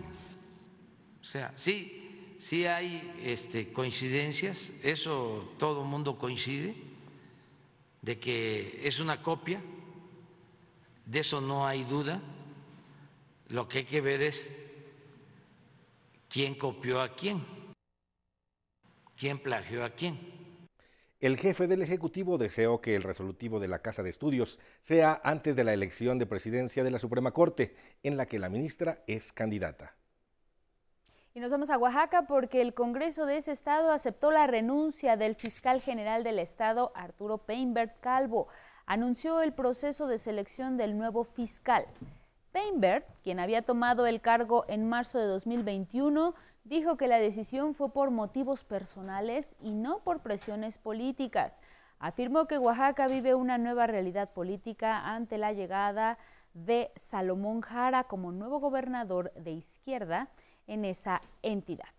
[1.22, 6.74] O sea, sí, sí hay este, coincidencias, eso todo el mundo coincide,
[8.02, 9.62] de que es una copia,
[11.06, 12.20] de eso no hay duda.
[13.48, 14.67] Lo que hay que ver es
[16.28, 17.44] quién copió a quién,
[19.16, 20.38] quién plagió a quién.
[21.20, 25.56] El jefe del Ejecutivo deseó que el resolutivo de la Casa de Estudios sea antes
[25.56, 27.74] de la elección de presidencia de la Suprema Corte,
[28.04, 29.96] en la que la ministra es candidata.
[31.34, 35.34] Y nos vamos a Oaxaca porque el Congreso de ese estado aceptó la renuncia del
[35.34, 38.46] fiscal general del estado, Arturo Peinbert Calvo.
[38.86, 41.86] Anunció el proceso de selección del nuevo fiscal.
[42.52, 46.34] Peinbert, quien había tomado el cargo en marzo de 2021,
[46.64, 51.62] dijo que la decisión fue por motivos personales y no por presiones políticas.
[51.98, 56.18] Afirmó que Oaxaca vive una nueva realidad política ante la llegada
[56.54, 60.28] de Salomón Jara como nuevo gobernador de izquierda
[60.66, 61.97] en esa entidad.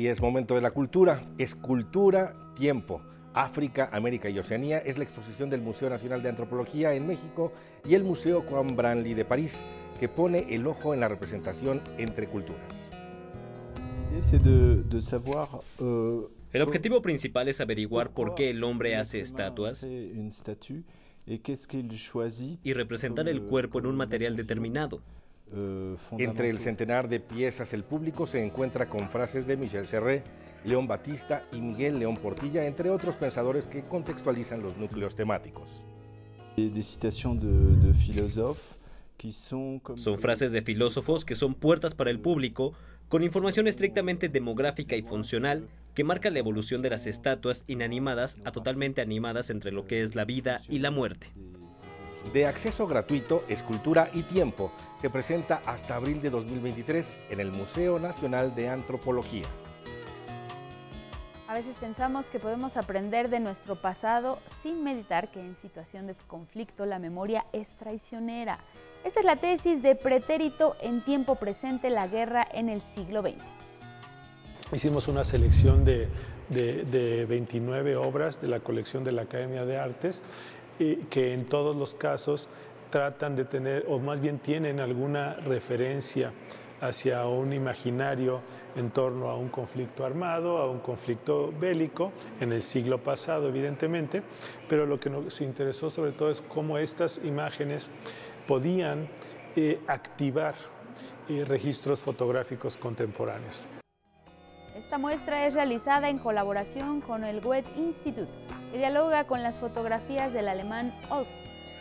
[0.00, 3.02] Y es momento de la cultura, escultura, tiempo.
[3.34, 7.52] África, América y Oceanía es la exposición del Museo Nacional de Antropología en México
[7.86, 9.60] y el Museo Juan Branly de París,
[9.98, 12.88] que pone el ojo en la representación entre culturas.
[15.82, 20.14] Euh, el objetivo principal es averiguar por qué el hombre hace estatuas y
[22.72, 25.02] representar el cuerpo en un material determinado.
[25.52, 30.22] Euh, Entre el centenar de piezas, el público se encuentra con frases de Michel Serré,
[30.64, 35.82] León Batista y Miguel León Portilla, entre otros pensadores que contextualizan los núcleos temáticos.
[39.96, 42.74] Son frases de filósofos que son puertas para el público,
[43.08, 48.52] con información estrictamente demográfica y funcional que marca la evolución de las estatuas inanimadas a
[48.52, 51.32] totalmente animadas entre lo que es la vida y la muerte.
[52.32, 54.72] De acceso gratuito, escultura y tiempo.
[55.00, 59.46] Se presenta hasta abril de 2023 en el Museo Nacional de Antropología.
[61.50, 66.14] A veces pensamos que podemos aprender de nuestro pasado sin meditar que en situación de
[66.28, 68.60] conflicto la memoria es traicionera.
[69.02, 73.42] Esta es la tesis de Pretérito en tiempo presente, la guerra en el siglo XX.
[74.72, 76.08] Hicimos una selección de,
[77.28, 80.22] 29 obras de la colección de la Academia de Artes
[81.10, 82.48] que en todos los casos
[82.90, 86.32] tratan de tener, o más bien tienen alguna referencia
[86.80, 88.40] hacia un imaginario
[88.76, 94.22] en torno a un conflicto armado, a un conflicto bélico, en el siglo pasado evidentemente,
[94.68, 97.90] pero lo que nos interesó sobre todo es cómo estas imágenes
[98.46, 99.08] podían
[99.56, 100.54] eh, activar
[101.28, 103.66] eh, registros fotográficos contemporáneos.
[104.74, 108.30] Esta muestra es realizada en colaboración con el Goethe Institute,
[108.70, 111.28] que dialoga con las fotografías del alemán Olf,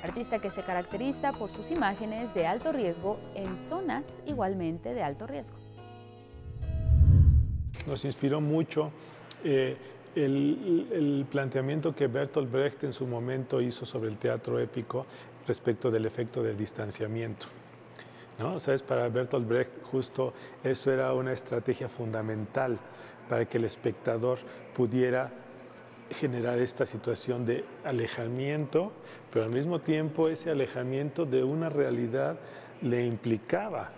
[0.04, 5.28] artista que se caracteriza por sus imágenes de alto riesgo en zonas igualmente de alto
[5.28, 5.58] riesgo.
[7.88, 8.92] Nos inspiró mucho
[9.44, 9.78] eh,
[10.16, 15.06] el, planteamiento que Bertolt Brecht en su momento hizo sobre el teatro épico
[15.48, 17.48] respecto del efecto del distanciamiento.
[18.40, 18.60] ¿no?
[18.60, 18.82] ¿Sabes?
[18.82, 20.34] Para Bertolt Brecht justo
[20.64, 22.80] eso era una estrategia fundamental
[23.28, 24.40] para que el espectador
[24.74, 25.32] pudiera
[26.12, 28.92] generar esta situación de alejamiento,
[29.32, 32.38] pero al mismo tiempo ese alejamiento de una realidad
[32.82, 33.92] le implicaba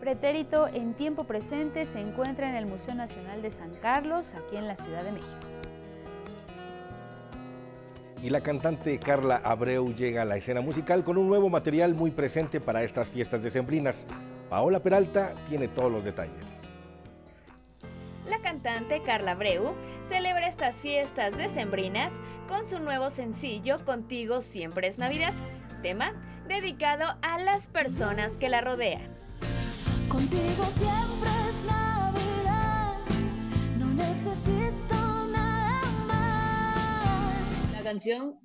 [0.00, 4.66] Pretérito en tiempo presente se encuentra en el Museo Nacional de San Carlos, aquí en
[4.66, 5.46] la Ciudad de México.
[8.22, 12.10] Y la cantante Carla Abreu llega a la escena musical con un nuevo material muy
[12.12, 14.06] presente para estas fiestas decembrinas.
[14.48, 16.59] Paola Peralta tiene todos los detalles.
[18.62, 22.12] Cantante Carla Abreu celebra estas fiestas decembrinas
[22.46, 25.32] con su nuevo sencillo Contigo siempre es Navidad,
[25.80, 26.12] tema
[26.46, 29.14] dedicado a las personas que la rodean.
[30.10, 32.98] Contigo siempre es Navidad,
[33.78, 34.94] no necesito
[35.28, 37.72] nada más.
[37.72, 38.38] La canción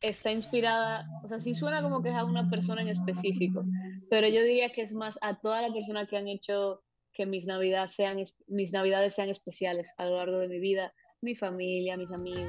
[0.00, 3.64] está inspirada, o sea, sí suena como que es a una persona en específico,
[4.10, 6.84] pero yo diría que es más a todas las personas que han hecho
[7.20, 8.16] que mis navidades sean,
[8.48, 10.90] mis navidades sean especiales a lo largo de mi vida,
[11.20, 12.48] mi familia, mis amigos.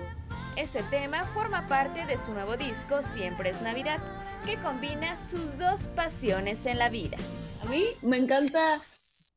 [0.55, 3.99] Este tema forma parte de su nuevo disco Siempre es Navidad,
[4.45, 7.17] que combina sus dos pasiones en la vida.
[7.61, 8.80] A mí me encanta,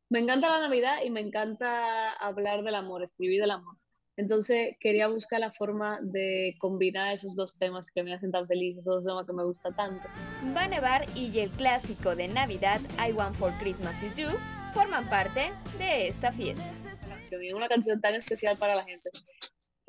[0.08, 3.76] me encanta la Navidad y me encanta hablar del amor, escribir del amor.
[4.16, 8.78] Entonces quería buscar la forma de combinar esos dos temas que me hacen tan feliz,
[8.78, 10.08] esos dos temas que me gustan tanto.
[10.56, 14.28] Va a nevar y el clásico de Navidad, I Want for Christmas Is You,
[14.74, 16.64] forman parte de esta fiesta.
[17.40, 19.08] Y una canción tan especial para la gente.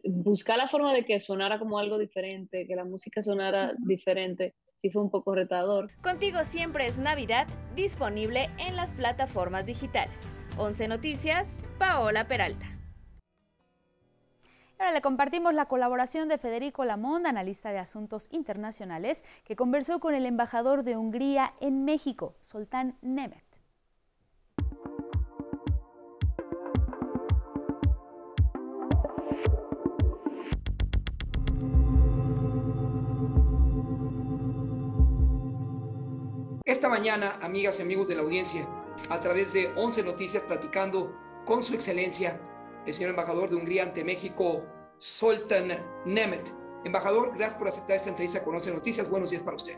[0.04, 4.90] Buscar la forma de que sonara como algo diferente, que la música sonara diferente sí
[4.92, 5.90] fue un poco retador.
[6.02, 10.18] Contigo siempre es Navidad, disponible en las plataformas digitales.
[10.58, 11.48] 11 Noticias,
[11.80, 12.68] Paola Peralta.
[14.78, 20.14] Ahora le compartimos la colaboración de Federico Lamond, analista de asuntos internacionales, que conversó con
[20.14, 23.45] el embajador de Hungría en México, Soltán Nemet.
[36.76, 38.68] Esta mañana, amigas y amigos de la audiencia,
[39.10, 42.38] a través de 11 Noticias, platicando con su excelencia,
[42.86, 44.62] el señor embajador de Hungría ante México,
[44.98, 45.70] Soltan
[46.04, 46.54] Nemet.
[46.84, 49.10] Embajador, gracias por aceptar esta entrevista con 11 Noticias.
[49.10, 49.78] Buenos días para usted.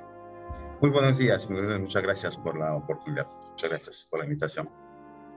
[0.82, 3.28] Muy buenos días, muchas gracias por la oportunidad.
[3.52, 4.68] Muchas gracias por la invitación.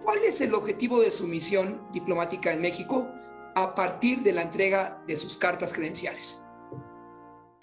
[0.02, 3.06] ¿Cuál es el objetivo de su misión diplomática en México
[3.54, 6.46] a partir de la entrega de sus cartas credenciales?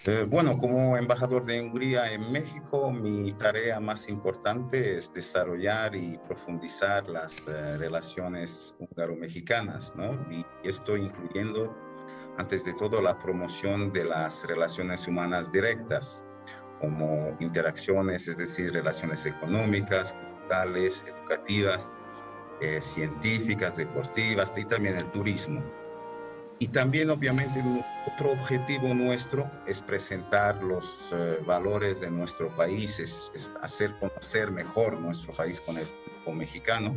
[0.06, 6.18] Eh, bueno, como embajador de Hungría en México, mi tarea más importante es desarrollar y
[6.20, 10.12] profundizar las eh, relaciones húngaro-mexicanas, ¿no?
[10.32, 11.76] Y esto incluyendo,
[12.38, 16.24] antes de todo, la promoción de las relaciones humanas directas,
[16.80, 21.90] como interacciones, es decir, relaciones económicas, culturales, educativas,
[22.62, 25.62] eh, científicas, deportivas y también el turismo.
[26.60, 27.62] Y también, obviamente,
[28.12, 35.00] otro objetivo nuestro es presentar los eh, valores de nuestro país, es, hacer conocer mejor
[35.00, 36.96] nuestro país con el público mexicano.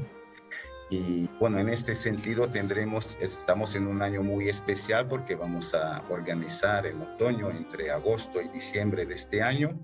[0.88, 6.02] Y bueno, en este sentido tendremos, estamos en un año muy especial porque vamos a
[6.08, 9.78] organizar en otoño, entre agosto y diciembre de este año,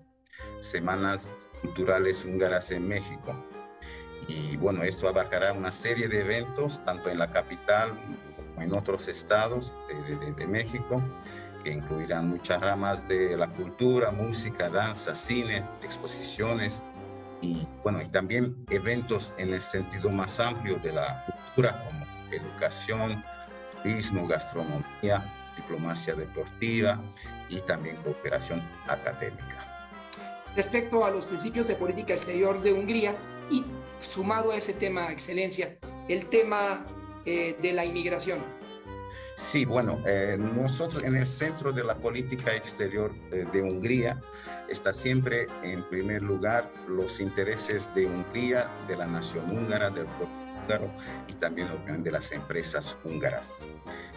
[0.61, 3.37] Semanas Culturales Húngaras en México.
[4.27, 7.93] Y bueno, esto abarcará una serie de eventos, tanto en la capital,
[8.59, 9.73] en otros estados
[10.37, 11.03] de, México,
[11.65, 16.83] que incluirán muchas ramas de la cultura, música, danza, cine, exposiciones
[17.41, 23.23] y bueno, y también eventos en el sentido más amplio de la cultura como educación,
[23.83, 25.23] turismo, gastronomía,
[25.57, 27.01] diplomacia deportiva
[27.49, 29.67] y también cooperación académica.
[30.55, 33.15] Respecto a los principios de política exterior de Hungría
[33.51, 33.65] y
[34.01, 35.77] sumado a ese tema, excelencia,
[36.09, 36.87] el tema
[37.27, 38.39] eh, de la inmigración.
[39.37, 44.23] Sí, bueno, eh, nosotros en el centro de la política exterior eh, de Hungría
[44.69, 50.35] está siempre en primer lugar los intereses de Hungría, de la nación húngara, del pueblo
[50.63, 50.91] húngaro
[51.27, 51.69] y también
[52.03, 53.53] de las empresas húngaras.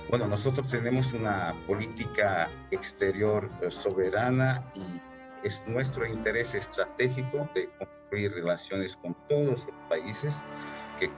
[0.09, 5.01] Bueno, nosotros tenemos una política exterior soberana y
[5.43, 10.37] es nuestro interés estratégico de construir relaciones con todos los países
[10.99, 11.09] que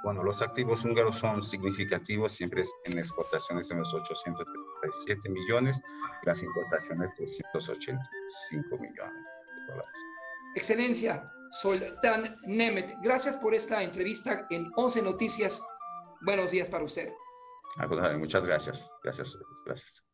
[0.05, 5.81] bueno, los activos húngaros son significativos, siempre en exportaciones en los 837 millones,
[6.25, 9.25] las importaciones 285 millones
[9.57, 10.01] de dólares.
[10.55, 15.63] Excelencia, Soltán Nemet, gracias por esta entrevista en 11 Noticias.
[16.21, 17.13] Buenos días para usted.
[18.19, 18.89] Muchas gracias.
[19.03, 19.37] Gracias.
[19.65, 20.05] Gracias.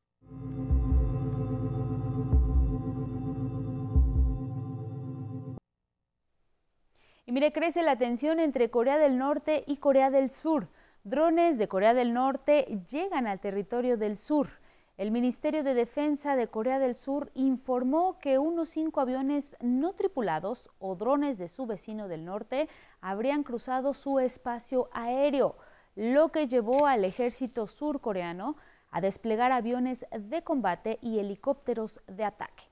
[7.31, 10.67] Y mire, crece la tensión entre Corea del Norte y Corea del Sur.
[11.05, 14.49] Drones de Corea del Norte llegan al territorio del sur.
[14.97, 20.73] El Ministerio de Defensa de Corea del Sur informó que unos cinco aviones no tripulados
[20.81, 22.69] o drones de su vecino del norte
[23.01, 25.55] habrían cruzado su espacio aéreo,
[25.95, 28.57] lo que llevó al ejército surcoreano
[28.91, 32.70] a desplegar aviones de combate y helicópteros de ataque.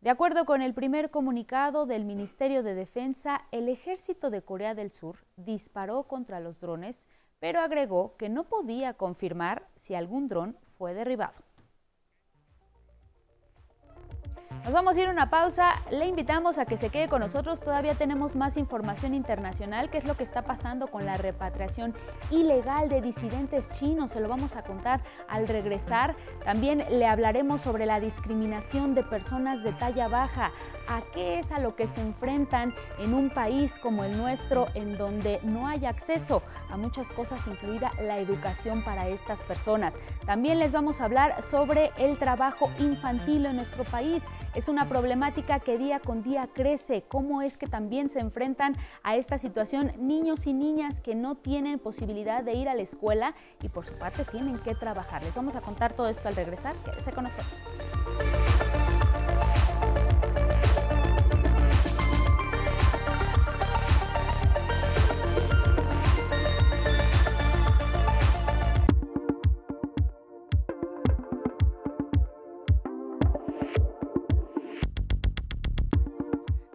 [0.00, 4.92] De acuerdo con el primer comunicado del Ministerio de Defensa, el ejército de Corea del
[4.92, 7.06] Sur disparó contra los drones,
[7.38, 11.49] pero agregó que no podía confirmar si algún dron fue derribado.
[14.64, 15.72] Nos vamos a ir a una pausa.
[15.90, 17.60] Le invitamos a que se quede con nosotros.
[17.60, 19.88] Todavía tenemos más información internacional.
[19.88, 21.94] ¿Qué es lo que está pasando con la repatriación
[22.30, 24.10] ilegal de disidentes chinos?
[24.10, 26.14] Se lo vamos a contar al regresar.
[26.44, 30.50] También le hablaremos sobre la discriminación de personas de talla baja.
[30.88, 34.98] ¿A qué es a lo que se enfrentan en un país como el nuestro, en
[34.98, 39.94] donde no hay acceso a muchas cosas, incluida la educación para estas personas?
[40.26, 44.22] También les vamos a hablar sobre el trabajo infantil en nuestro país
[44.54, 47.04] es una problemática que día con día crece.
[47.08, 51.78] ¿Cómo es que también se enfrentan a esta situación niños y niñas que no tienen
[51.78, 55.22] posibilidad de ir a la escuela y por su parte tienen que trabajar?
[55.22, 56.74] Les vamos a contar todo esto al regresar.
[56.84, 58.49] Quédese con nosotros.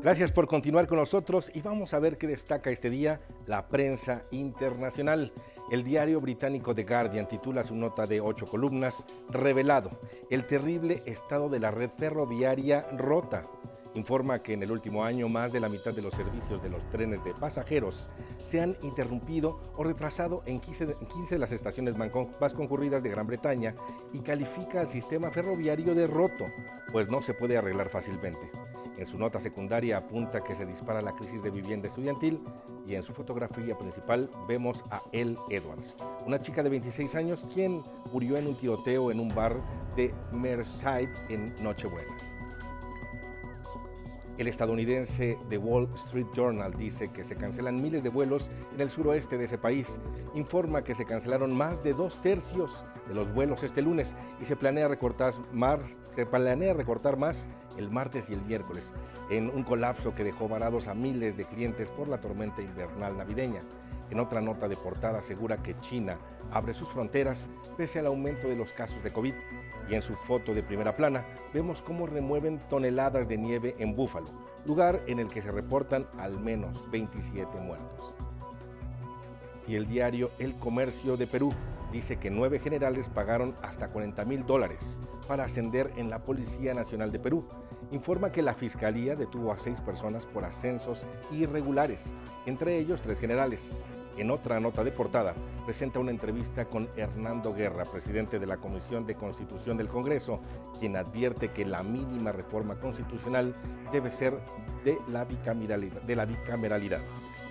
[0.06, 4.22] Gracias por continuar con nosotros y vamos a ver qué destaca este día la prensa
[4.30, 5.34] internacional.
[5.72, 10.00] El diario británico The Guardian titula su nota de ocho columnas, Revelado,
[10.30, 13.48] el terrible estado de la red ferroviaria rota.
[13.96, 16.88] Informa que en el último año más de la mitad de los servicios de los
[16.92, 18.08] trenes de pasajeros
[18.44, 23.74] se han interrumpido o retrasado en 15 de, las estaciones más concurridas de Gran Bretaña
[24.14, 26.46] y califica al sistema ferroviario de roto,
[26.92, 28.52] pues no se puede arreglar fácilmente.
[28.98, 32.40] En su nota secundaria apunta que se dispara la crisis de vivienda estudiantil
[32.88, 37.84] y en su fotografía principal vemos a Elle Edwards, una chica de 26 años quien
[38.14, 39.58] murió en un tiroteo en un bar
[39.98, 42.16] de Merseyside en Nochebuena.
[44.38, 48.90] El estadounidense The Wall Street Journal dice que se cancelan miles de vuelos en el
[48.90, 49.98] suroeste de ese país.
[50.34, 54.58] Informa que se cancelaron más de dos tercios de los vuelos este lunes y se
[54.58, 57.48] planea recortar más, se planea recortar más
[57.78, 58.94] el martes y el miércoles,
[59.30, 63.62] en un colapso que dejó varados a miles de clientes por la tormenta invernal navideña.
[64.10, 66.18] En otra nota de portada asegura que China
[66.52, 69.34] abre sus fronteras pese al aumento de los casos de COVID.
[69.90, 74.30] Y en su foto de primera plana vemos cómo remueven toneladas de nieve en Búfalo,
[74.66, 78.14] lugar en el que se reportan al menos 27 muertos.
[79.68, 81.54] Y el diario El Comercio de Perú
[81.92, 84.98] dice que nueve generales pagaron hasta 40 mil dólares
[85.28, 87.46] para ascender en la Policía Nacional de Perú.
[87.92, 92.14] Informa que la Fiscalía detuvo a seis personas por ascensos irregulares,
[92.46, 93.72] entre ellos tres generales.
[94.18, 99.06] En otra nota de portada, presenta una entrevista con Hernando Guerra, presidente de la Comisión
[99.06, 100.40] de Constitución del Congreso,
[100.80, 103.54] quien advierte que la mínima reforma constitucional
[103.92, 104.40] debe ser
[104.86, 107.02] de la bicameralidad.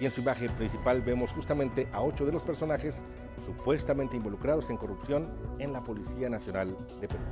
[0.01, 3.05] Y en su imagen principal vemos justamente a ocho de los personajes
[3.45, 5.29] supuestamente involucrados en corrupción
[5.59, 7.23] en la Policía Nacional de Perú.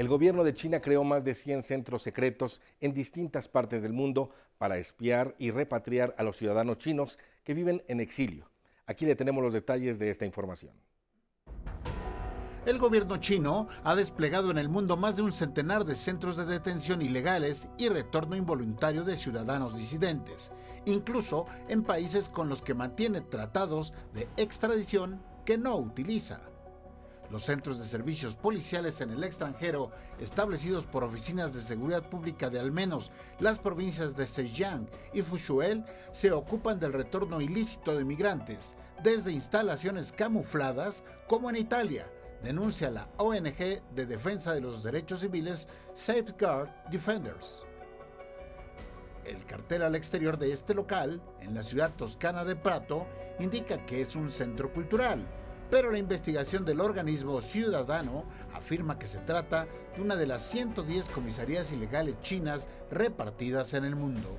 [0.00, 4.30] El gobierno de China creó más de 100 centros secretos en distintas partes del mundo
[4.56, 8.50] para espiar y repatriar a los ciudadanos chinos que viven en exilio.
[8.86, 10.72] Aquí le tenemos los detalles de esta información.
[12.64, 16.46] El gobierno chino ha desplegado en el mundo más de un centenar de centros de
[16.46, 20.50] detención ilegales y retorno involuntario de ciudadanos disidentes,
[20.86, 26.49] incluso en países con los que mantiene tratados de extradición que no utiliza.
[27.30, 32.58] Los centros de servicios policiales en el extranjero, establecidos por oficinas de seguridad pública de
[32.58, 38.74] al menos las provincias de Zhejiang y Fushuel, se ocupan del retorno ilícito de migrantes,
[39.02, 42.10] desde instalaciones camufladas como en Italia,
[42.42, 47.64] denuncia la ONG de defensa de los derechos civiles Safeguard Defenders.
[49.24, 53.06] El cartel al exterior de este local, en la ciudad toscana de Prato,
[53.38, 55.26] indica que es un centro cultural,
[55.70, 61.08] pero la investigación del organismo ciudadano afirma que se trata de una de las 110
[61.10, 64.36] comisarías ilegales chinas repartidas en el mundo.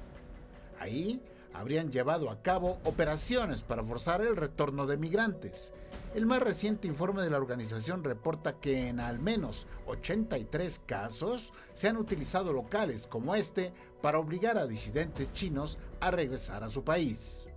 [0.80, 1.22] Ahí
[1.54, 5.72] habrían llevado a cabo operaciones para forzar el retorno de migrantes.
[6.14, 11.88] El más reciente informe de la organización reporta que en al menos 83 casos se
[11.88, 17.48] han utilizado locales como este para obligar a disidentes chinos a regresar a su país.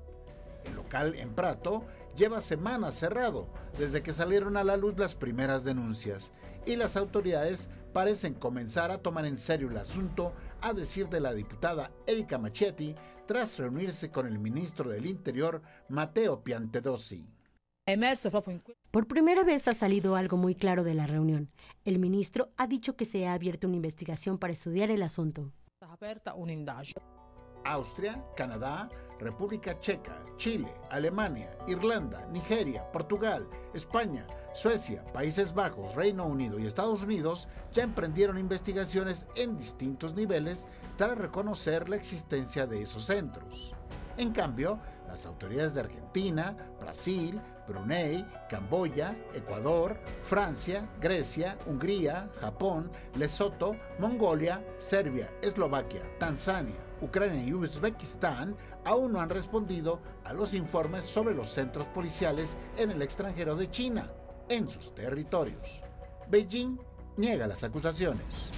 [0.64, 1.84] El local en Prato
[2.16, 3.48] lleva semanas cerrado
[3.78, 6.30] desde que salieron a la luz las primeras denuncias
[6.66, 11.32] y las autoridades parecen comenzar a tomar en serio el asunto, a decir de la
[11.32, 12.94] diputada Erika Machetti,
[13.26, 17.26] tras reunirse con el ministro del Interior, Matteo Piantedosi.
[18.90, 21.50] Por primera vez ha salido algo muy claro de la reunión.
[21.84, 25.52] El ministro ha dicho que se ha abierto una investigación para estudiar el asunto.
[27.64, 28.88] Austria, Canadá,
[29.18, 37.02] República Checa, Chile, Alemania, Irlanda, Nigeria, Portugal, España, Suecia, Países Bajos, Reino Unido y Estados
[37.02, 43.74] Unidos ya emprendieron investigaciones en distintos niveles tras reconocer la existencia de esos centros.
[44.16, 53.76] En cambio, las autoridades de Argentina, Brasil, Brunei, Camboya, Ecuador, Francia, Grecia, Hungría, Japón, Lesoto,
[53.98, 61.34] Mongolia, Serbia, Eslovaquia, Tanzania, Ucrania y Uzbekistán aún no han respondido a los informes sobre
[61.34, 64.11] los centros policiales en el extranjero de China,
[64.49, 65.66] en sus territorios.
[66.28, 66.78] Beijing
[67.16, 68.51] niega las acusaciones.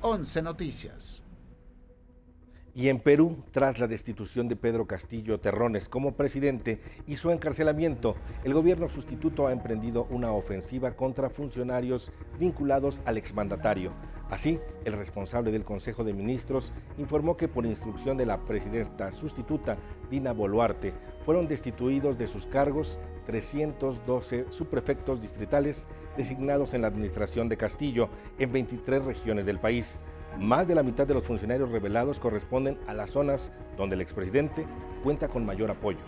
[0.00, 1.21] 11 Noticias.
[2.74, 8.14] Y en Perú, tras la destitución de Pedro Castillo Terrones como presidente y su encarcelamiento,
[8.44, 13.92] el gobierno sustituto ha emprendido una ofensiva contra funcionarios vinculados al exmandatario.
[14.30, 19.76] Así, el responsable del Consejo de Ministros informó que por instrucción de la presidenta sustituta,
[20.10, 20.94] Dina Boluarte,
[21.26, 28.08] fueron destituidos de sus cargos 312 subprefectos distritales designados en la administración de Castillo
[28.38, 30.00] en 23 regiones del país.
[30.38, 34.66] Más de la mitad de los funcionarios revelados corresponden a las zonas donde el expresidente
[35.02, 36.00] cuenta con mayor apoyo,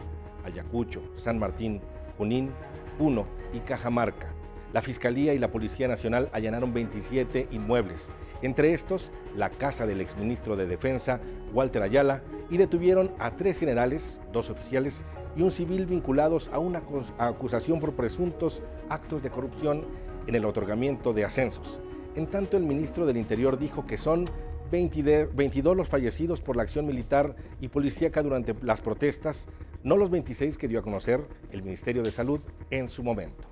[0.44, 1.80] Ayacucho, San Martín,
[2.16, 2.50] Junín,
[2.98, 4.32] Puno y Cajamarca.
[4.72, 8.10] La Fiscalía y la Policía Nacional allanaron 27 inmuebles,
[8.42, 11.20] entre estos la casa del exministro de Defensa,
[11.52, 15.04] Walter Ayala, y detuvieron a tres generales, dos oficiales
[15.36, 16.82] y un civil vinculados a una
[17.18, 19.84] acusación por presuntos actos de corrupción
[20.26, 21.80] en el otorgamiento de ascensos.
[22.16, 24.26] En tanto, el ministro del Interior dijo que son
[24.70, 29.48] 22 los fallecidos por la acción militar y policíaca durante las protestas,
[29.82, 32.40] no los 26 que dio a conocer el Ministerio de Salud
[32.70, 33.48] en su momento.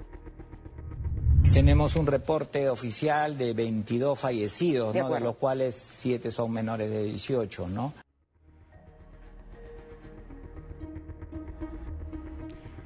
[1.53, 7.05] Tenemos un reporte oficial de 22 fallecidos, de, de los cuales 7 son menores de
[7.05, 7.93] 18, ¿no?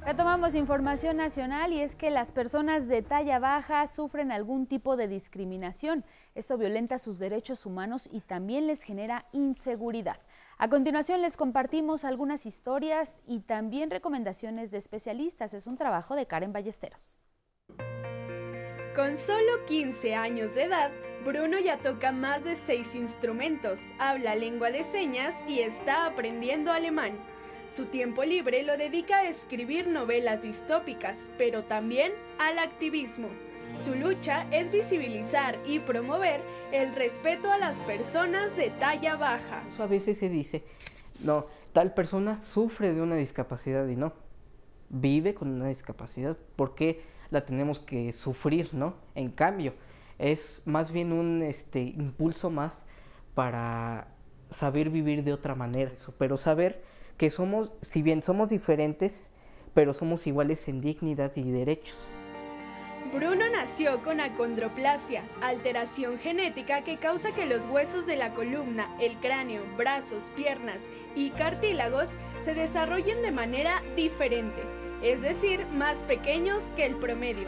[0.07, 5.09] Retomamos información nacional y es que las personas de talla baja sufren algún tipo de
[5.09, 6.05] discriminación.
[6.33, 10.15] Esto violenta sus derechos humanos y también les genera inseguridad.
[10.57, 15.53] A continuación les compartimos algunas historias y también recomendaciones de especialistas.
[15.53, 17.19] Es un trabajo de Karen Ballesteros.
[18.95, 20.91] Con solo 15 años de edad,
[21.25, 27.19] Bruno ya toca más de 6 instrumentos, habla lengua de señas y está aprendiendo alemán.
[27.69, 33.27] Su tiempo libre lo dedica a escribir novelas distópicas, pero también al activismo.
[33.75, 36.41] Su lucha es visibilizar y promover
[36.71, 39.63] el respeto a las personas de talla baja.
[39.77, 40.63] A veces se dice,
[41.23, 41.43] no,
[41.73, 44.13] tal persona sufre de una discapacidad y no,
[44.89, 46.37] vive con una discapacidad.
[46.55, 48.95] ¿Por qué la tenemos que sufrir, no?
[49.13, 49.73] En cambio,
[50.17, 52.85] es más bien un este, impulso más
[53.35, 54.07] para
[54.49, 56.81] saber vivir de otra manera, pero saber
[57.17, 59.29] que somos, si bien somos diferentes,
[59.73, 61.97] pero somos iguales en dignidad y derechos.
[63.13, 69.15] Bruno nació con acondroplasia, alteración genética que causa que los huesos de la columna, el
[69.17, 70.81] cráneo, brazos, piernas
[71.15, 72.07] y cartílagos
[72.43, 74.61] se desarrollen de manera diferente,
[75.01, 77.47] es decir, más pequeños que el promedio.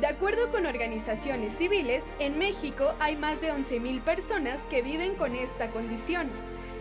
[0.00, 5.36] De acuerdo con organizaciones civiles, en México hay más de 11.000 personas que viven con
[5.36, 6.30] esta condición.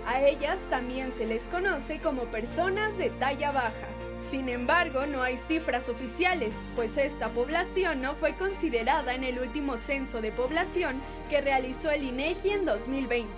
[0.06, 3.88] A ellas también se les conoce como personas de talla baja.
[4.30, 9.78] Sin embargo, no hay cifras oficiales, pues esta población no fue considerada en el último
[9.78, 13.32] censo de población que realizó el INEGI en 2020.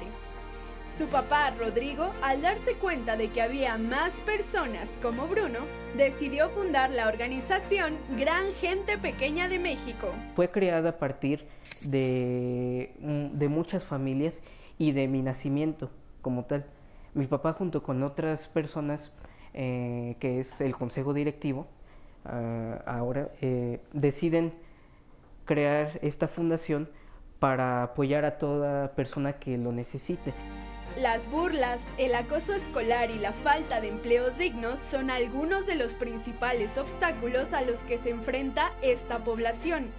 [0.98, 5.60] Su papá, Rodrigo, al darse cuenta de que había más personas como Bruno,
[5.98, 10.14] decidió fundar la organización Gran Gente Pequeña de México.
[10.36, 11.46] Fue creada a partir
[11.82, 14.42] de, mm, de muchas familias
[14.78, 15.92] y de mi nacimiento
[16.26, 16.66] como tal.
[17.14, 19.12] Mi papá junto con otras personas,
[19.54, 21.68] eh, que es el consejo directivo,
[22.26, 24.52] ah, ahora eh, deciden
[25.46, 26.90] crear esta fundación
[27.38, 30.34] para apoyar a toda persona que lo necesite.
[30.98, 35.94] Las burlas, el acoso escolar y la falta de empleos dignos son algunos de los
[35.94, 39.92] principales obstáculos a los que se enfrenta esta población.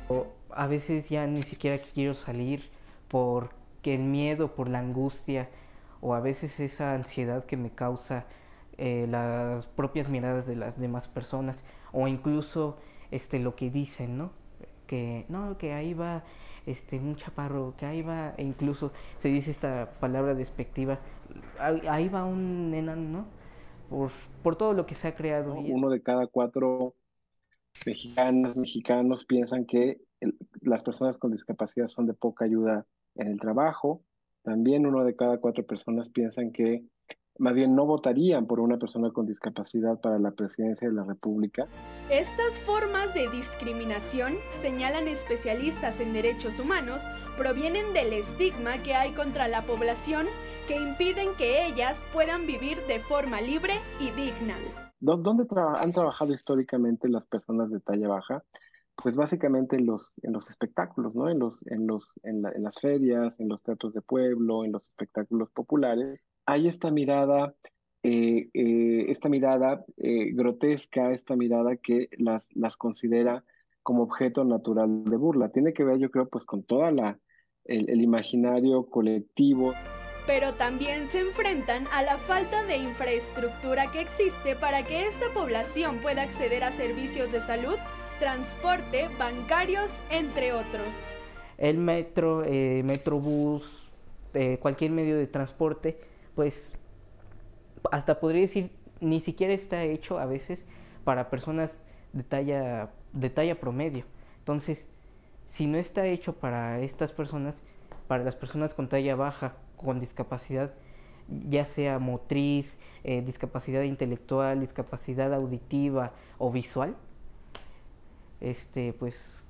[0.50, 2.68] A veces ya ni siquiera quiero salir
[3.06, 5.48] porque el miedo, por la angustia,
[6.00, 8.26] o a veces esa ansiedad que me causa
[8.78, 12.78] eh, las propias miradas de las demás personas o incluso
[13.10, 14.32] este lo que dicen, ¿no?
[14.86, 16.24] Que no, que ahí va
[16.66, 20.98] este un chaparro, que ahí va e incluso se dice esta palabra despectiva,
[21.58, 23.26] ahí va un enano, ¿no?
[23.88, 24.10] Por,
[24.42, 25.54] por todo lo que se ha creado.
[25.54, 26.94] Uno de cada cuatro
[27.86, 30.00] mexicanas, mexicanos piensan que
[30.60, 34.02] las personas con discapacidad son de poca ayuda en el trabajo,
[34.46, 36.84] también uno de cada cuatro personas piensan que
[37.36, 41.66] más bien no votarían por una persona con discapacidad para la presidencia de la República.
[42.10, 47.02] Estas formas de discriminación, señalan especialistas en derechos humanos,
[47.36, 50.26] provienen del estigma que hay contra la población
[50.68, 54.54] que impiden que ellas puedan vivir de forma libre y digna.
[55.00, 58.44] ¿Dónde han trabajado históricamente las personas de talla baja?
[58.96, 61.28] Pues básicamente en los, en los espectáculos, ¿no?
[61.28, 65.50] En, los, en, los, en, las ferias, en los teatros de pueblo, en los espectáculos
[65.50, 67.54] populares, hay esta mirada,
[68.02, 73.44] eh, eh, esta mirada eh, grotesca, esta mirada que las, las considera
[73.82, 75.50] como objeto natural de burla.
[75.50, 77.18] Tiene que ver, yo creo, pues con toda la,
[77.64, 79.74] el imaginario colectivo
[80.26, 86.00] pero también se enfrentan a la falta de infraestructura que existe para que esta población
[86.00, 87.76] pueda acceder a servicios de salud
[88.18, 90.94] transporte, bancarios, entre otros.
[91.58, 93.80] El metro, eh, metrobús,
[94.34, 95.98] eh, cualquier medio de transporte,
[96.34, 96.74] pues
[97.90, 100.66] hasta podría decir, ni siquiera está hecho a veces
[101.04, 104.04] para personas de talla, de talla promedio.
[104.38, 104.88] Entonces,
[105.46, 107.62] si no está hecho para estas personas,
[108.08, 110.72] para las personas con talla baja, con discapacidad,
[111.28, 116.96] ya sea motriz, eh, discapacidad intelectual, discapacidad auditiva o visual,
[118.50, 119.44] este, pues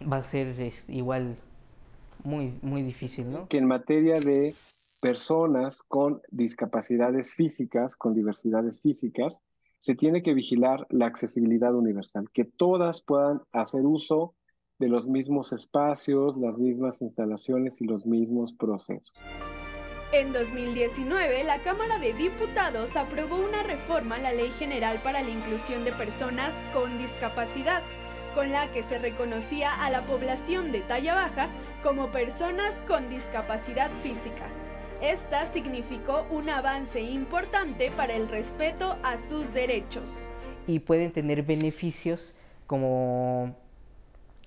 [0.00, 0.54] va a ser
[0.88, 1.36] igual
[2.24, 3.48] muy, muy difícil, ¿no?
[3.48, 4.54] Que en materia de
[5.00, 9.42] personas con discapacidades físicas, con diversidades físicas,
[9.78, 14.34] se tiene que vigilar la accesibilidad universal, que todas puedan hacer uso
[14.78, 19.12] de los mismos espacios, las mismas instalaciones y los mismos procesos.
[20.12, 25.30] En 2019, la Cámara de Diputados aprobó una reforma a la Ley General para la
[25.30, 27.80] Inclusión de Personas con Discapacidad,
[28.34, 31.48] con la que se reconocía a la población de talla baja
[31.84, 34.48] como personas con discapacidad física.
[35.00, 40.26] Esta significó un avance importante para el respeto a sus derechos.
[40.66, 43.56] Y pueden tener beneficios como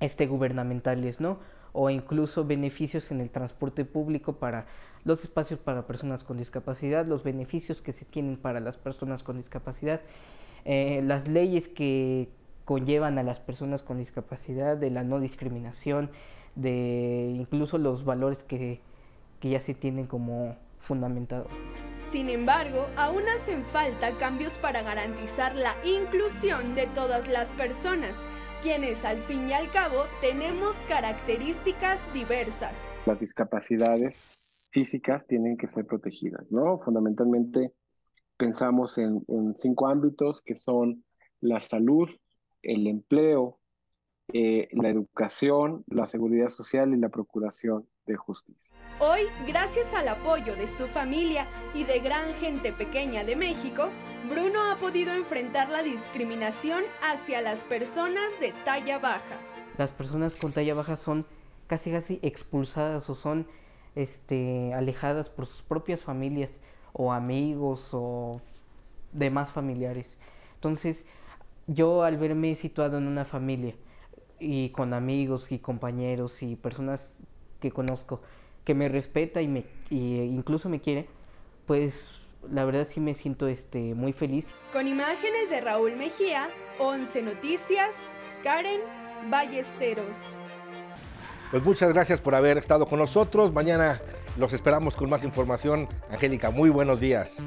[0.02, 1.40] este gubernamentales, ¿no?
[1.72, 4.66] O incluso beneficios en el transporte público para
[5.06, 9.38] los espacios para personas con discapacidad, los beneficios que se tienen para las personas con
[9.38, 10.02] discapacidad,
[10.66, 12.30] eh, las leyes que
[12.66, 16.10] conllevan a las personas con discapacidad, de la no discriminación,
[16.56, 18.80] de incluso los valores que,
[19.40, 21.48] que ya se tienen como fundamentados.
[22.10, 28.16] Sin embargo, aún hacen falta cambios para garantizar la inclusión de todas las personas,
[28.62, 32.78] quienes al fin y al cabo tenemos características diversas.
[33.06, 34.43] Las discapacidades
[34.74, 36.80] físicas tienen que ser protegidas, ¿no?
[36.80, 37.74] Fundamentalmente
[38.36, 41.06] pensamos en, en cinco ámbitos que son
[41.40, 42.10] la salud,
[42.64, 43.60] el empleo,
[44.32, 48.76] eh, la educación, la seguridad social y la procuración de justicia.
[49.00, 51.46] Hoy, gracias al apoyo de su familia
[51.76, 53.90] y de gran gente pequeña de México,
[54.30, 59.38] Bruno ha podido enfrentar la discriminación hacia las personas de talla baja.
[59.78, 61.26] Las personas con talla baja son
[61.68, 63.46] casi casi expulsadas o son
[63.96, 66.60] este, alejadas por sus propias familias
[66.94, 68.42] o amigos o
[69.12, 70.18] demás familiares.
[70.56, 71.06] Entonces,
[71.68, 73.76] yo al verme situado en una familia
[74.40, 77.22] y con amigos y compañeros y personas
[77.60, 78.22] que conozco
[78.64, 81.08] que me respeta y me y incluso me quiere,
[81.66, 82.12] pues
[82.52, 84.54] la verdad sí me siento este muy feliz.
[84.72, 87.96] Con imágenes de Raúl Mejía, 11 Noticias,
[88.44, 88.82] Karen
[89.30, 90.18] Ballesteros.
[91.54, 93.54] Pues muchas gracias por haber estado con nosotros.
[93.54, 94.02] Mañana
[94.40, 95.88] los esperamos con más información.
[96.10, 97.38] Angélica, muy buenos días.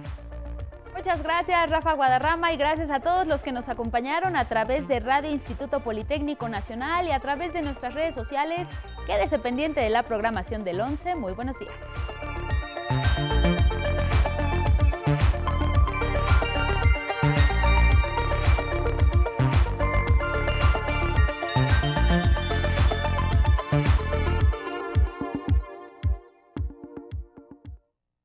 [0.94, 5.00] Muchas gracias Rafa Guadarrama y gracias a todos los que nos acompañaron a través de
[5.00, 8.68] Radio Instituto Politécnico Nacional y a través de nuestras redes sociales.
[9.09, 11.16] Quédese pendiente de la programación del 11.
[11.16, 11.74] Muy buenos días.